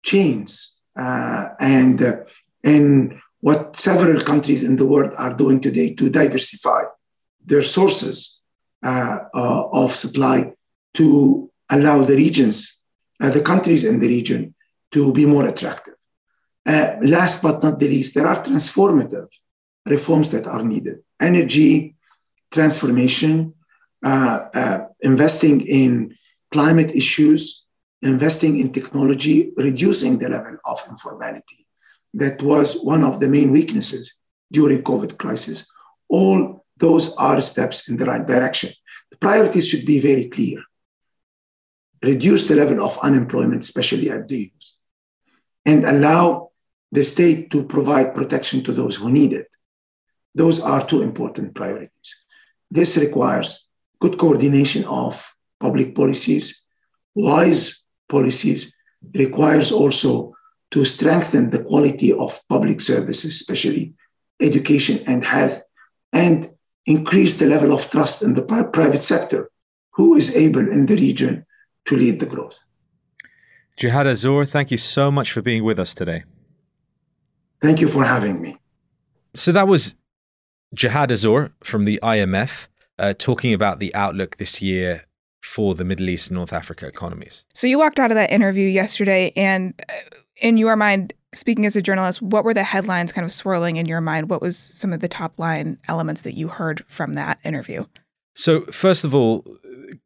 chains 0.03 0.81
uh, 0.97 1.49
and, 1.59 2.01
uh, 2.01 2.15
and 2.63 3.19
what 3.41 3.75
several 3.75 4.21
countries 4.23 4.63
in 4.63 4.75
the 4.77 4.85
world 4.85 5.11
are 5.17 5.33
doing 5.33 5.59
today 5.59 5.93
to 5.93 6.09
diversify 6.09 6.83
their 7.45 7.63
sources 7.63 8.41
uh, 8.84 9.19
uh, 9.34 9.67
of 9.71 9.95
supply 9.95 10.53
to 10.93 11.49
allow 11.69 12.03
the 12.03 12.15
regions, 12.15 12.81
uh, 13.21 13.29
the 13.29 13.41
countries 13.41 13.84
in 13.84 13.99
the 13.99 14.08
region, 14.08 14.53
to 14.91 15.12
be 15.12 15.25
more 15.25 15.47
attractive. 15.47 15.95
Last 16.65 17.41
but 17.43 17.62
not 17.63 17.79
the 17.79 17.88
least, 17.88 18.15
there 18.15 18.27
are 18.27 18.43
transformative 18.43 19.27
reforms 19.86 20.29
that 20.31 20.47
are 20.47 20.63
needed 20.63 20.99
energy 21.19 21.95
transformation, 22.51 23.53
investing 25.01 25.62
in 25.62 26.15
climate 26.51 26.91
issues, 26.95 27.65
investing 28.01 28.60
in 28.60 28.71
technology, 28.71 29.51
reducing 29.58 30.17
the 30.17 30.29
level 30.29 30.58
of 30.65 30.79
informality. 30.89 31.67
That 32.13 32.41
was 32.41 32.81
one 32.81 33.03
of 33.03 33.19
the 33.19 33.27
main 33.27 33.51
weaknesses 33.51 34.15
during 34.51 34.84
COVID 34.84 35.17
crisis. 35.17 35.65
All 36.08 36.64
those 36.77 37.15
are 37.15 37.41
steps 37.41 37.89
in 37.89 37.97
the 37.97 38.05
right 38.05 38.25
direction. 38.25 38.71
The 39.11 39.17
priorities 39.17 39.67
should 39.67 39.85
be 39.85 39.99
very 39.99 40.27
clear. 40.27 40.63
Reduce 42.03 42.47
the 42.47 42.55
level 42.55 42.85
of 42.85 42.97
unemployment, 42.99 43.63
especially 43.63 44.09
at 44.09 44.27
the 44.27 44.38
youth, 44.38 44.77
and 45.65 45.85
allow 45.85 46.51
the 46.91 47.03
state 47.03 47.49
to 47.51 47.63
provide 47.63 48.13
protection 48.13 48.63
to 48.63 48.71
those 48.71 48.95
who 48.95 49.11
need 49.11 49.33
it. 49.33 49.47
Those 50.33 50.59
are 50.59 50.85
two 50.85 51.01
important 51.01 51.55
priorities. 51.55 52.09
This 52.69 52.97
requires 52.97 53.67
good 53.99 54.17
coordination 54.17 54.83
of 54.85 55.33
public 55.59 55.95
policies, 55.95 56.65
wise 57.15 57.85
policies, 58.09 58.73
it 59.13 59.19
requires 59.19 59.71
also 59.71 60.33
to 60.71 60.83
strengthen 60.83 61.49
the 61.49 61.63
quality 61.63 62.11
of 62.11 62.39
public 62.49 62.81
services, 62.81 63.35
especially 63.35 63.93
education 64.41 64.99
and 65.07 65.23
health, 65.23 65.61
and 66.11 66.49
increase 66.86 67.39
the 67.39 67.48
level 67.48 67.74
of 67.74 67.89
trust 67.89 68.21
in 68.21 68.36
the 68.36 68.43
private 68.43 69.04
sector, 69.04 69.50
who 69.91 70.15
is 70.15 70.36
able 70.36 70.67
in 70.71 70.86
the 70.86 70.95
region 70.95 71.45
to 71.86 71.95
lead 71.95 72.19
the 72.19 72.26
growth. 72.26 72.63
Jihad 73.78 74.06
Azour, 74.06 74.48
thank 74.48 74.71
you 74.71 74.78
so 74.78 75.12
much 75.12 75.32
for 75.32 75.41
being 75.41 75.63
with 75.63 75.80
us 75.80 75.93
today. 75.93 76.24
Thank 77.62 77.82
you 77.82 77.88
for 77.88 78.04
having 78.04 78.41
me. 78.41 78.58
So 79.34 79.52
that 79.52 79.67
was 79.67 79.95
Jihad 80.74 81.10
Azour 81.10 81.52
from 81.63 81.86
the 81.86 82.00
IMF 82.02 82.67
uh, 83.00 83.13
talking 83.17 83.54
about 83.54 83.80
the 83.80 83.93
outlook 83.95 84.38
this 84.38 84.62
year 84.62 85.04
for 85.41 85.76
the 85.76 85.84
Middle 85.84 86.10
East 86.10 86.30
and 86.30 86.38
North 86.38 86.54
Africa 86.54 86.88
economies. 86.88 87.45
So 87.54 87.67
you 87.67 87.78
walked 87.78 88.00
out 88.00 88.12
of 88.12 88.15
that 88.15 88.32
interview 88.32 88.67
yesterday, 88.67 89.32
and 89.36 89.74
uh, 89.89 89.93
in 90.38 90.58
your 90.58 90.76
mind, 90.76 91.13
speaking 91.36 91.65
as 91.65 91.76
a 91.76 91.82
journalist, 91.82 92.21
what 92.21 92.43
were 92.43 92.54
the 92.54 92.63
headlines 92.63 93.12
kind 93.12 93.26
of 93.26 93.32
swirling 93.32 93.78
in 93.78 93.86
your 93.86 94.02
mind? 94.02 94.30
What 94.30 94.41
was 94.41 94.58
some 94.58 94.93
of 94.93 95.00
the 95.02 95.08
top 95.08 95.38
line 95.38 95.78
elements 95.88 96.24
that 96.24 96.34
you 96.34 96.48
heard 96.48 96.84
from 96.88 97.13
that 97.13 97.39
interview? 97.43 97.86
So, 98.34 98.62
first 98.65 99.04
of 99.04 99.13
all, 99.13 99.45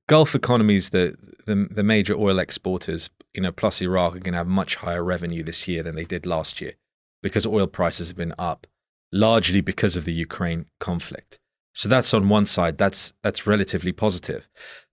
Gulf 0.08 0.36
economies, 0.36 0.90
the, 0.90 1.16
the, 1.46 1.68
the 1.72 1.84
major 1.84 2.16
oil 2.16 2.40
exporters, 2.40 3.10
you 3.34 3.42
know, 3.42 3.52
plus 3.52 3.82
Iraq, 3.82 4.16
are 4.16 4.20
going 4.20 4.34
to 4.34 4.38
have 4.38 4.48
much 4.48 4.76
higher 4.76 5.04
revenue 5.04 5.44
this 5.44 5.68
year 5.68 5.82
than 5.84 5.96
they 5.96 6.06
did 6.06 6.26
last 6.26 6.62
year. 6.62 6.74
because 7.22 7.46
oil 7.46 7.68
prices 7.68 8.08
have 8.10 8.18
been 8.18 8.34
up, 8.38 8.68
largely 9.12 9.62
because 9.62 9.96
of 9.96 10.06
the 10.06 10.14
Ukraine 10.14 10.66
conflict. 10.80 11.40
So 11.74 11.90
that's 11.90 12.14
on 12.14 12.30
one 12.30 12.46
side. 12.46 12.78
That's 12.78 13.14
that's 13.24 13.48
relatively 13.48 13.92
positive. 13.92 14.48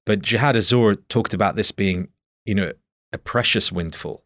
But 0.05 0.22
Jihad 0.22 0.55
Azour 0.55 0.99
talked 1.09 1.35
about 1.35 1.57
this 1.57 1.72
being, 1.72 2.09
you 2.44 2.55
know, 2.55 2.72
a 3.12 3.18
precious 3.18 3.72
windfall, 3.72 4.25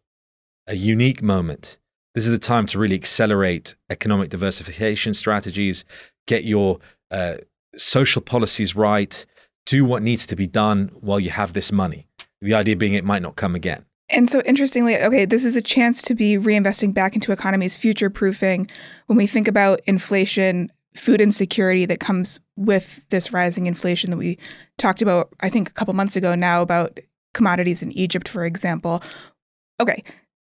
a 0.67 0.75
unique 0.75 1.21
moment. 1.21 1.79
This 2.13 2.25
is 2.25 2.31
the 2.31 2.39
time 2.39 2.65
to 2.67 2.79
really 2.79 2.95
accelerate 2.95 3.75
economic 3.89 4.29
diversification 4.29 5.13
strategies, 5.13 5.85
get 6.27 6.43
your 6.43 6.79
uh, 7.09 7.35
social 7.77 8.21
policies 8.21 8.75
right, 8.75 9.25
do 9.65 9.85
what 9.85 10.03
needs 10.03 10.25
to 10.27 10.35
be 10.35 10.47
done 10.47 10.91
while 10.99 11.19
you 11.19 11.29
have 11.29 11.53
this 11.53 11.71
money. 11.71 12.07
The 12.41 12.53
idea 12.53 12.75
being 12.75 12.95
it 12.95 13.05
might 13.05 13.21
not 13.21 13.35
come 13.35 13.55
again. 13.55 13.85
And 14.09 14.29
so, 14.29 14.41
interestingly, 14.41 14.97
okay, 14.97 15.23
this 15.23 15.45
is 15.45 15.55
a 15.55 15.61
chance 15.61 16.01
to 16.01 16.15
be 16.15 16.37
reinvesting 16.37 16.93
back 16.93 17.15
into 17.15 17.31
economies, 17.31 17.77
future 17.77 18.09
proofing. 18.09 18.69
When 19.05 19.17
we 19.17 19.25
think 19.25 19.47
about 19.47 19.79
inflation, 19.85 20.69
food 20.95 21.21
insecurity 21.21 21.85
that 21.85 22.01
comes 22.01 22.39
with 22.57 23.07
this 23.09 23.31
rising 23.31 23.67
inflation 23.67 24.11
that 24.11 24.17
we 24.17 24.37
talked 24.77 25.01
about, 25.01 25.29
I 25.39 25.49
think, 25.49 25.69
a 25.69 25.73
couple 25.73 25.93
months 25.93 26.17
ago 26.17 26.35
now 26.35 26.61
about 26.61 26.99
commodities 27.33 27.81
in 27.81 27.91
Egypt, 27.93 28.27
for 28.27 28.43
example. 28.43 29.01
Okay, 29.79 30.03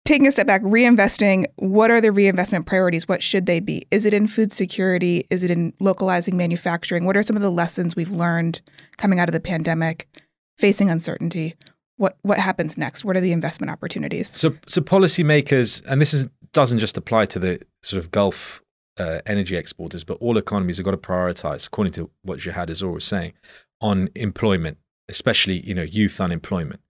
taking 0.06 0.26
a 0.26 0.32
step 0.32 0.46
back, 0.46 0.62
reinvesting, 0.62 1.44
what 1.56 1.90
are 1.90 2.00
the 2.00 2.12
reinvestment 2.12 2.66
priorities? 2.66 3.06
What 3.06 3.22
should 3.22 3.46
they 3.46 3.60
be? 3.60 3.86
Is 3.90 4.06
it 4.06 4.14
in 4.14 4.26
food 4.26 4.52
security? 4.52 5.26
Is 5.30 5.44
it 5.44 5.50
in 5.50 5.72
localizing 5.80 6.36
manufacturing? 6.36 7.04
What 7.04 7.16
are 7.16 7.22
some 7.22 7.36
of 7.36 7.42
the 7.42 7.50
lessons 7.50 7.94
we've 7.96 8.10
learned 8.10 8.62
coming 8.96 9.18
out 9.18 9.28
of 9.28 9.32
the 9.32 9.40
pandemic, 9.40 10.08
facing 10.56 10.88
uncertainty? 10.88 11.54
what 11.96 12.16
what 12.22 12.38
happens 12.38 12.76
next? 12.76 13.04
What 13.04 13.16
are 13.16 13.20
the 13.20 13.32
investment 13.32 13.70
opportunities? 13.70 14.28
So, 14.28 14.54
so 14.66 14.80
policymakers, 14.80 15.82
and 15.86 16.00
this 16.00 16.12
is, 16.14 16.28
doesn't 16.52 16.78
just 16.78 16.96
apply 16.96 17.26
to 17.26 17.38
the 17.38 17.60
sort 17.82 17.98
of 18.02 18.10
Gulf 18.10 18.62
uh, 18.98 19.20
energy 19.26 19.56
exporters, 19.56 20.04
but 20.04 20.18
all 20.20 20.38
economies 20.38 20.78
have 20.78 20.84
got 20.84 20.92
to 20.92 20.96
prioritize, 20.96 21.66
according 21.66 21.92
to 21.94 22.10
what 22.22 22.38
Jihad 22.38 22.70
is 22.70 22.82
always 22.82 23.04
saying, 23.04 23.32
on 23.80 24.08
employment, 24.14 24.78
especially 25.08 25.60
you 25.66 25.74
know 25.74 25.82
youth 25.82 26.20
unemployment. 26.20 26.80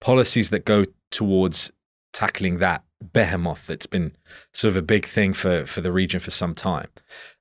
Policies 0.00 0.50
that 0.50 0.64
go 0.64 0.84
towards 1.10 1.70
tackling 2.12 2.58
that 2.58 2.82
behemoth 3.12 3.66
that's 3.66 3.86
been 3.86 4.14
sort 4.52 4.70
of 4.70 4.76
a 4.76 4.82
big 4.82 5.06
thing 5.06 5.32
for 5.32 5.64
for 5.66 5.80
the 5.80 5.92
region 5.92 6.20
for 6.20 6.30
some 6.30 6.54
time. 6.54 6.88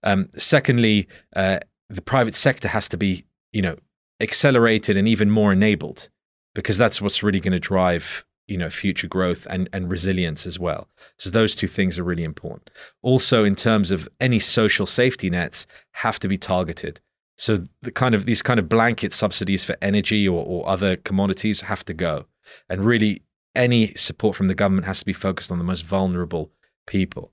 Um, 0.04 0.30
secondly, 0.38 1.08
uh, 1.36 1.60
the 1.90 2.02
private 2.02 2.36
sector 2.36 2.68
has 2.68 2.88
to 2.90 2.98
be 2.98 3.26
you 3.52 3.62
know 3.62 3.76
accelerated 4.22 4.98
and 4.98 5.08
even 5.08 5.30
more 5.30 5.52
enabled 5.52 6.10
because 6.56 6.78
that's 6.78 7.02
what's 7.02 7.24
really 7.24 7.40
going 7.40 7.54
to 7.54 7.60
drive 7.60 8.26
you 8.48 8.58
know 8.58 8.70
future 8.70 9.08
growth 9.08 9.48
and 9.50 9.70
and 9.74 9.90
resilience 9.90 10.46
as 10.46 10.58
well. 10.58 10.88
So 11.18 11.30
those 11.30 11.56
two 11.56 11.68
things 11.68 12.00
are 12.00 12.04
really 12.04 12.24
important. 12.24 12.70
Also 13.02 13.44
in 13.44 13.56
terms 13.56 13.92
of 13.92 14.08
any 14.20 14.40
social 14.40 14.86
safety 14.86 15.30
nets 15.30 15.66
have 15.92 16.20
to 16.20 16.28
be 16.28 16.38
targeted. 16.38 17.00
So 17.38 17.66
the 17.84 17.92
kind 17.92 18.16
of 18.16 18.26
these 18.26 18.42
kind 18.42 18.60
of 18.60 18.68
blanket 18.68 19.14
subsidies 19.14 19.64
for 19.64 19.76
energy 19.82 20.28
or, 20.28 20.46
or 20.46 20.68
other 20.68 20.98
commodities 20.98 21.62
have 21.62 21.86
to 21.86 21.94
go 21.94 22.26
and 22.70 22.84
really 22.84 23.22
any 23.56 23.94
support 23.96 24.36
from 24.36 24.48
the 24.48 24.56
government 24.56 24.86
has 24.86 25.00
to 25.00 25.06
be 25.06 25.14
focused 25.14 25.52
on 25.52 25.58
the 25.58 25.64
most 25.64 25.86
vulnerable 25.86 26.52
people 26.88 27.32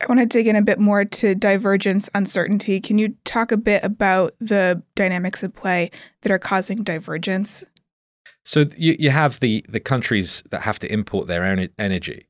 I 0.00 0.06
want 0.06 0.20
to 0.20 0.26
dig 0.26 0.46
in 0.46 0.54
a 0.54 0.62
bit 0.62 0.78
more 0.78 1.04
to 1.04 1.34
divergence 1.34 2.08
uncertainty. 2.14 2.80
Can 2.80 2.98
you 2.98 3.16
talk 3.24 3.50
a 3.50 3.56
bit 3.56 3.82
about 3.82 4.32
the 4.38 4.82
dynamics 4.94 5.42
at 5.42 5.54
play 5.54 5.90
that 6.22 6.30
are 6.30 6.38
causing 6.38 6.84
divergence? 6.84 7.64
So 8.44 8.66
you, 8.76 8.96
you 8.98 9.10
have 9.10 9.40
the, 9.40 9.64
the 9.68 9.80
countries 9.80 10.44
that 10.50 10.62
have 10.62 10.78
to 10.80 10.92
import 10.92 11.26
their 11.26 11.44
own 11.44 11.68
energy. 11.78 12.28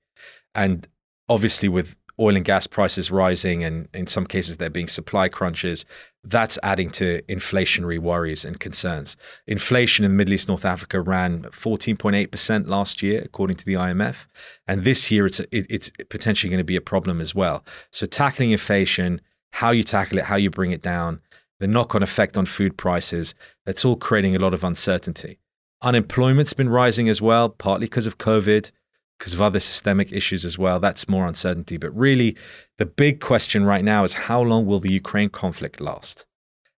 And 0.54 0.88
obviously, 1.28 1.68
with 1.68 1.94
oil 2.20 2.36
and 2.36 2.44
gas 2.44 2.66
prices 2.66 3.10
rising, 3.10 3.62
and 3.62 3.88
in 3.94 4.06
some 4.06 4.26
cases, 4.26 4.56
there 4.56 4.70
being 4.70 4.88
supply 4.88 5.28
crunches, 5.28 5.84
that's 6.24 6.58
adding 6.62 6.90
to 6.90 7.22
inflationary 7.22 7.98
worries 7.98 8.44
and 8.44 8.58
concerns. 8.60 9.16
Inflation 9.46 10.04
in 10.04 10.10
the 10.10 10.16
Middle 10.16 10.34
East, 10.34 10.48
North 10.48 10.64
Africa 10.64 11.00
ran 11.00 11.42
14.8% 11.44 12.66
last 12.66 13.02
year, 13.02 13.22
according 13.24 13.56
to 13.56 13.64
the 13.64 13.74
IMF. 13.74 14.26
And 14.66 14.84
this 14.84 15.10
year, 15.10 15.26
it's, 15.26 15.40
it, 15.40 15.66
it's 15.70 15.90
potentially 16.10 16.50
going 16.50 16.58
to 16.58 16.64
be 16.64 16.76
a 16.76 16.80
problem 16.80 17.20
as 17.20 17.34
well. 17.34 17.64
So, 17.92 18.04
tackling 18.04 18.50
inflation, 18.50 19.20
how 19.52 19.70
you 19.70 19.82
tackle 19.82 20.18
it, 20.18 20.24
how 20.24 20.36
you 20.36 20.50
bring 20.50 20.72
it 20.72 20.82
down, 20.82 21.20
the 21.60 21.66
knock 21.66 21.94
on 21.94 22.02
effect 22.02 22.36
on 22.36 22.46
food 22.46 22.76
prices, 22.76 23.34
that's 23.64 23.84
all 23.84 23.96
creating 23.96 24.36
a 24.36 24.38
lot 24.38 24.54
of 24.54 24.64
uncertainty. 24.64 25.38
Unemployment's 25.82 26.52
been 26.52 26.68
rising 26.68 27.08
as 27.08 27.22
well, 27.22 27.48
partly 27.48 27.86
because 27.86 28.06
of 28.06 28.18
COVID, 28.18 28.70
because 29.18 29.34
of 29.34 29.40
other 29.40 29.60
systemic 29.60 30.12
issues 30.12 30.44
as 30.44 30.58
well. 30.58 30.78
That's 30.78 31.08
more 31.08 31.26
uncertainty. 31.26 31.76
But 31.76 31.96
really, 31.96 32.36
the 32.76 32.86
big 32.86 33.20
question 33.20 33.64
right 33.64 33.84
now 33.84 34.04
is 34.04 34.14
how 34.14 34.40
long 34.42 34.66
will 34.66 34.80
the 34.80 34.92
Ukraine 34.92 35.28
conflict 35.28 35.80
last? 35.80 36.26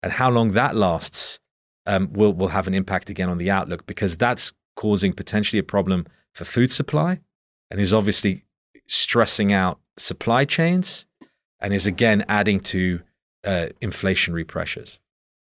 And 0.02 0.12
how 0.12 0.30
long 0.30 0.54
that 0.54 0.76
lasts 0.76 1.40
um, 1.86 2.12
will, 2.14 2.34
will 2.34 2.48
have 2.48 2.68
an 2.68 2.74
impact 2.74 3.10
again 3.10 3.30
on 3.30 3.38
the 3.38 3.52
outlook 3.52 3.86
because 3.86 4.16
that's 4.16 4.54
causing 4.76 5.12
potentially 5.12 5.60
a 5.60 5.64
problem 5.64 6.08
for 6.34 6.46
food 6.46 6.72
supply 6.72 7.20
and 7.70 7.82
is 7.82 7.94
obviously 7.94 8.46
stressing 8.88 9.52
out 9.52 9.80
supply 9.98 10.46
chains 10.46 11.06
and 11.60 11.74
is 11.74 11.86
again 11.86 12.24
adding 12.30 12.60
to 12.62 13.02
uh, 13.44 13.68
inflationary 13.82 14.48
pressures. 14.48 15.00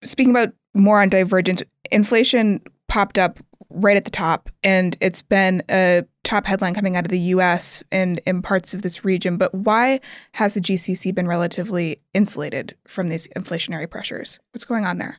Speaking 0.03 0.31
about 0.31 0.55
more 0.75 1.01
on 1.01 1.09
divergence, 1.09 1.63
inflation 1.91 2.61
popped 2.89 3.19
up 3.19 3.39
right 3.71 3.97
at 3.97 4.05
the 4.05 4.11
top, 4.11 4.49
and 4.63 4.97
it's 5.01 5.23
been 5.23 5.63
a 5.71 6.05
top 6.29 6.45
headline 6.45 6.75
coming 6.75 6.95
out 6.95 7.05
of 7.05 7.11
the 7.11 7.19
US 7.19 7.83
and 7.91 8.21
in 8.27 8.43
parts 8.43 8.75
of 8.75 8.83
this 8.83 9.05
region. 9.05 9.39
But 9.39 9.55
why 9.55 10.01
has 10.33 10.55
the 10.55 10.61
GCC 10.61 11.15
been 11.15 11.27
relatively 11.27 12.01
insulated 12.13 12.77
from 12.87 13.09
these 13.09 13.27
inflationary 13.29 13.91
pressures? 13.91 14.39
What's 14.53 14.67
going 14.67 14.85
on 14.85 14.99
there? 14.99 15.19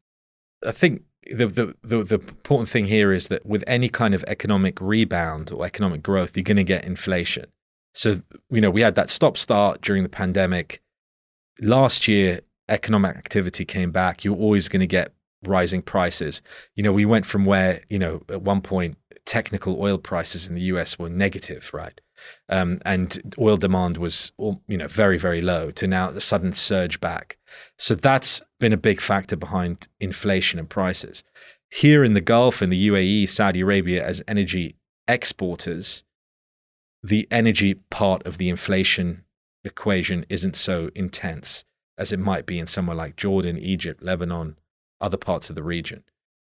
I 0.65 0.71
think 0.71 1.01
the, 1.31 1.47
the, 1.47 1.75
the, 1.83 2.03
the, 2.03 2.15
important 2.15 2.69
thing 2.69 2.85
here 2.85 3.11
is 3.11 3.27
that 3.29 3.45
with 3.45 3.63
any 3.65 3.89
kind 3.89 4.13
of 4.13 4.23
economic 4.27 4.79
rebound 4.79 5.51
or 5.51 5.65
economic 5.65 6.03
growth, 6.03 6.37
you're 6.37 6.43
going 6.43 6.57
to 6.57 6.63
get 6.63 6.85
inflation. 6.85 7.47
So, 7.93 8.21
you 8.51 8.61
know, 8.61 8.69
we 8.69 8.81
had 8.81 8.95
that 8.95 9.09
stop 9.09 9.35
start 9.37 9.81
during 9.81 10.03
the 10.03 10.09
pandemic. 10.09 10.81
Last 11.61 12.07
year, 12.07 12.41
economic 12.67 13.17
activity 13.17 13.65
came 13.65 13.91
back. 13.91 14.23
You're 14.23 14.37
always 14.37 14.69
going 14.69 14.81
to 14.81 14.87
get 14.87 15.13
rising 15.43 15.81
prices. 15.81 16.41
You 16.75 16.83
know, 16.83 16.93
we 16.93 17.05
went 17.05 17.25
from 17.25 17.45
where, 17.45 17.81
you 17.89 17.97
know, 17.97 18.21
at 18.29 18.43
one 18.43 18.61
point 18.61 18.97
technical 19.29 19.79
oil 19.79 19.99
prices 19.99 20.47
in 20.47 20.55
the 20.55 20.61
US 20.73 20.97
were 20.97 21.07
negative, 21.07 21.69
right? 21.71 22.01
Um, 22.49 22.81
and 22.83 23.35
oil 23.37 23.57
demand 23.57 23.99
was, 23.99 24.31
you 24.39 24.75
know, 24.75 24.87
very, 24.87 25.19
very 25.19 25.39
low 25.39 25.69
to 25.71 25.85
now 25.85 26.09
the 26.09 26.19
sudden 26.19 26.51
surge 26.51 26.99
back. 26.99 27.37
So 27.77 27.93
that's 27.93 28.41
been 28.59 28.73
a 28.73 28.77
big 28.77 28.99
factor 28.99 29.35
behind 29.35 29.87
inflation 29.99 30.57
and 30.57 30.67
prices. 30.67 31.23
Here 31.69 32.03
in 32.03 32.15
the 32.15 32.21
Gulf, 32.21 32.63
in 32.63 32.71
the 32.71 32.87
UAE, 32.87 33.29
Saudi 33.29 33.61
Arabia, 33.61 34.03
as 34.03 34.23
energy 34.27 34.75
exporters, 35.07 36.03
the 37.03 37.27
energy 37.29 37.75
part 37.75 38.25
of 38.25 38.39
the 38.39 38.49
inflation 38.49 39.23
equation 39.63 40.25
isn't 40.27 40.55
so 40.55 40.89
intense 40.95 41.65
as 41.99 42.11
it 42.11 42.19
might 42.19 42.47
be 42.47 42.57
in 42.57 42.65
somewhere 42.65 42.97
like 42.97 43.15
Jordan, 43.15 43.59
Egypt, 43.59 44.01
Lebanon, 44.01 44.57
other 44.99 45.17
parts 45.17 45.49
of 45.49 45.55
the 45.55 45.63
region. 45.63 46.03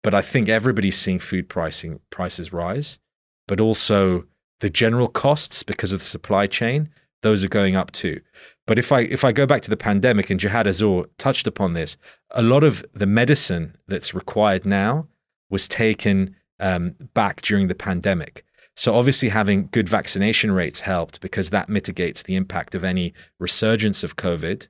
But 0.05 0.15
I 0.15 0.23
think 0.23 0.49
everybody's 0.49 0.97
seeing 0.97 1.19
food 1.19 1.49
pricing 1.49 1.99
prices 2.11 2.53
rise, 2.53 3.01
but 3.49 3.61
also 3.61 4.25
the 4.61 4.71
general 4.71 5.09
costs 5.09 5.65
because 5.65 5.93
of 5.93 6.01
the 6.01 6.07
supply 6.07 6.47
chain, 6.47 6.89
those 7.23 7.43
are 7.43 7.49
going 7.49 7.75
up 7.75 7.91
too. 7.91 8.21
But 8.67 8.79
if 8.79 8.93
I 8.93 9.01
if 9.01 9.25
I 9.25 9.33
go 9.33 9.47
back 9.47 9.63
to 9.63 9.71
the 9.71 9.77
pandemic 9.77 10.31
and 10.31 10.39
Jihad 10.39 10.67
Azour 10.67 11.07
touched 11.19 11.47
upon 11.47 11.73
this, 11.73 11.97
a 12.31 12.43
lot 12.43 12.63
of 12.63 12.85
the 12.93 13.07
medicine 13.07 13.77
that's 13.89 14.15
required 14.15 14.65
now 14.67 15.09
was 15.51 15.67
taken 15.67 16.37
um, 16.61 16.95
back 17.15 17.41
during 17.43 17.69
the 17.69 17.75
pandemic. 17.75 18.45
So 18.77 18.95
obviously 18.95 19.29
having 19.29 19.69
good 19.73 19.89
vaccination 19.89 20.53
rates 20.53 20.81
helped 20.81 21.21
because 21.21 21.51
that 21.51 21.69
mitigates 21.69 22.25
the 22.25 22.37
impact 22.37 22.75
of 22.75 22.85
any 22.85 23.15
resurgence 23.39 24.05
of 24.05 24.17
COVID 24.17 24.69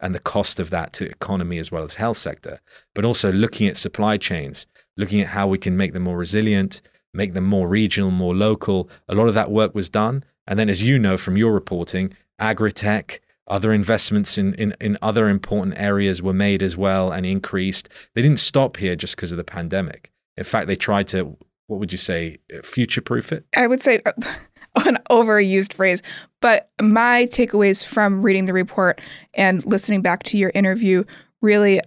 and 0.00 0.14
the 0.14 0.20
cost 0.20 0.60
of 0.60 0.70
that 0.70 0.92
to 0.94 1.06
economy 1.06 1.58
as 1.58 1.70
well 1.70 1.84
as 1.84 1.94
health 1.94 2.16
sector, 2.16 2.60
but 2.94 3.04
also 3.04 3.32
looking 3.32 3.68
at 3.68 3.76
supply 3.76 4.16
chains, 4.16 4.66
looking 4.96 5.20
at 5.20 5.28
how 5.28 5.46
we 5.46 5.58
can 5.58 5.76
make 5.76 5.92
them 5.92 6.04
more 6.04 6.16
resilient, 6.16 6.80
make 7.12 7.34
them 7.34 7.44
more 7.44 7.68
regional, 7.68 8.10
more 8.10 8.34
local. 8.34 8.88
A 9.08 9.14
lot 9.14 9.28
of 9.28 9.34
that 9.34 9.50
work 9.50 9.74
was 9.74 9.88
done. 9.88 10.24
And 10.46 10.58
then, 10.58 10.68
as 10.68 10.82
you 10.82 10.98
know 10.98 11.16
from 11.16 11.36
your 11.36 11.52
reporting, 11.52 12.14
agri-tech, 12.38 13.20
other 13.46 13.72
investments 13.72 14.38
in, 14.38 14.54
in, 14.54 14.74
in 14.80 14.96
other 15.02 15.28
important 15.28 15.78
areas 15.78 16.22
were 16.22 16.32
made 16.32 16.62
as 16.62 16.76
well 16.76 17.12
and 17.12 17.26
increased. 17.26 17.88
They 18.14 18.22
didn't 18.22 18.38
stop 18.38 18.76
here 18.76 18.96
just 18.96 19.16
because 19.16 19.32
of 19.32 19.38
the 19.38 19.44
pandemic. 19.44 20.10
In 20.36 20.44
fact, 20.44 20.66
they 20.66 20.76
tried 20.76 21.08
to, 21.08 21.36
what 21.66 21.78
would 21.78 21.92
you 21.92 21.98
say, 21.98 22.38
uh, 22.56 22.62
future 22.62 23.00
proof 23.00 23.32
it? 23.32 23.44
I 23.56 23.66
would 23.66 23.82
say 23.82 24.00
uh, 24.06 24.12
an 24.86 24.98
overused 25.10 25.74
phrase. 25.74 26.02
But 26.40 26.70
my 26.80 27.28
takeaways 27.30 27.84
from 27.84 28.22
reading 28.22 28.46
the 28.46 28.52
report 28.52 29.00
and 29.34 29.64
listening 29.66 30.02
back 30.02 30.22
to 30.24 30.38
your 30.38 30.50
interview 30.54 31.04
really 31.42 31.80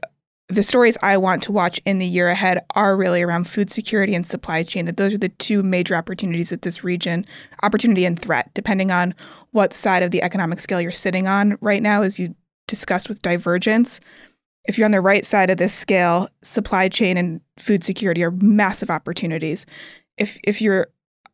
the 0.50 0.64
stories 0.64 0.98
I 1.02 1.18
want 1.18 1.44
to 1.44 1.52
watch 1.52 1.82
in 1.86 2.00
the 2.00 2.06
year 2.06 2.30
ahead 2.30 2.64
are 2.76 2.96
really 2.96 3.22
around 3.22 3.50
food 3.50 3.70
security 3.70 4.16
and 4.16 4.26
supply 4.26 4.64
chain. 4.64 4.86
That 4.86 4.98
those 4.98 5.14
are 5.14 5.18
the 5.18 5.30
two 5.30 5.62
major 5.62 5.96
opportunities 5.96 6.50
that 6.52 6.62
this 6.62 6.84
region, 6.84 7.26
opportunity 7.64 8.06
and 8.06 8.18
threat, 8.18 8.50
depending 8.54 8.90
on 8.90 9.14
what 9.52 9.74
side 9.74 10.04
of 10.04 10.12
the 10.12 10.24
economic 10.24 10.60
scale 10.60 10.80
you're 10.80 10.92
sitting 10.92 11.28
on 11.28 11.58
right 11.60 11.82
now, 11.82 12.02
as 12.02 12.18
you 12.18 12.34
discussed 12.68 13.10
with 13.10 13.22
divergence. 13.22 14.00
If 14.68 14.78
you're 14.78 14.86
on 14.86 14.92
the 14.92 15.02
right 15.02 15.26
side 15.26 15.50
of 15.50 15.58
this 15.58 15.74
scale, 15.74 16.30
supply 16.44 16.90
chain 16.90 17.18
and 17.18 17.42
food 17.58 17.84
security 17.84 18.24
are 18.24 18.32
massive 18.32 18.90
opportunities. 18.90 19.66
If 20.18 20.38
if 20.44 20.62
you're 20.62 20.88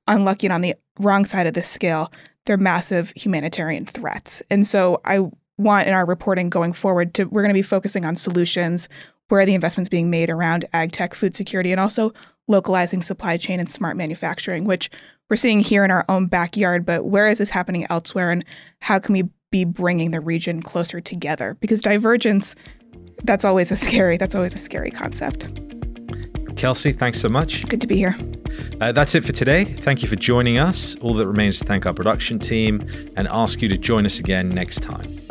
unlucky 0.08 0.48
and 0.48 0.54
on 0.54 0.62
the 0.62 0.76
wrong 1.00 1.26
side 1.26 1.48
of 1.48 1.54
this 1.54 1.68
scale, 1.68 2.12
they're 2.46 2.58
massive 2.58 3.14
humanitarian 3.16 3.86
threats. 3.86 4.42
And 4.50 4.66
so 4.66 5.02
I 5.06 5.30
want 5.58 5.88
in 5.88 5.94
our 5.94 6.06
reporting 6.06 6.50
going 6.50 6.74
forward 6.74 7.14
to 7.14 7.26
we're 7.26 7.42
going 7.42 7.54
to 7.54 7.58
be 7.58 7.62
focusing 7.62 8.06
on 8.06 8.16
solutions 8.16 8.90
where 9.30 9.42
are 9.42 9.46
the 9.46 9.54
investments 9.54 9.90
being 9.90 10.10
made 10.10 10.30
around 10.30 10.66
ag 10.74 10.92
tech 10.92 11.14
food 11.14 11.36
security 11.36 11.72
and 11.72 11.80
also 11.80 12.12
localizing 12.48 13.02
supply 13.02 13.38
chain 13.38 13.60
and 13.60 13.70
smart 13.70 13.96
manufacturing 13.96 14.66
which 14.66 14.90
we're 15.30 15.36
seeing 15.36 15.60
here 15.60 15.84
in 15.84 15.92
our 15.92 16.06
own 16.10 16.28
backyard 16.28 16.86
but 16.86 17.06
where 17.06 17.28
is 17.28 17.38
this 17.38 17.50
happening 17.50 17.86
elsewhere 17.90 18.32
and 18.32 18.44
how 18.80 19.00
can 19.00 19.14
we 19.14 19.24
be 19.52 19.64
bringing 19.64 20.12
the 20.12 20.22
region 20.22 20.62
closer 20.62 21.00
together 21.00 21.56
because 21.60 21.82
divergence 21.82 22.56
that's 23.24 23.46
always 23.46 23.72
a 23.72 23.78
scary 23.78 24.18
that's 24.18 24.36
always 24.36 24.56
a 24.56 24.60
scary 24.60 24.92
concept 24.92 25.48
kelsey 26.58 26.92
thanks 26.92 27.20
so 27.20 27.30
much 27.30 27.68
good 27.68 27.82
to 27.82 27.88
be 27.88 27.96
here 27.96 28.16
uh, 28.82 28.92
that's 28.92 29.16
it 29.16 29.24
for 29.24 29.32
today. 29.32 29.66
Thank 29.66 30.04
you 30.04 30.10
for 30.10 30.16
joining 30.16 30.58
us. 30.58 30.96
All 30.98 31.14
that 31.16 31.28
remains 31.28 31.60
to 31.60 31.66
thank 31.66 31.86
our 31.86 31.94
production 31.94 32.40
team 32.40 32.88
and 33.16 33.28
ask 33.30 33.62
you 33.62 33.70
to 33.70 33.78
join 33.78 34.06
us 34.06 34.20
again 34.20 34.50
next 34.50 34.82
time. 34.82 35.23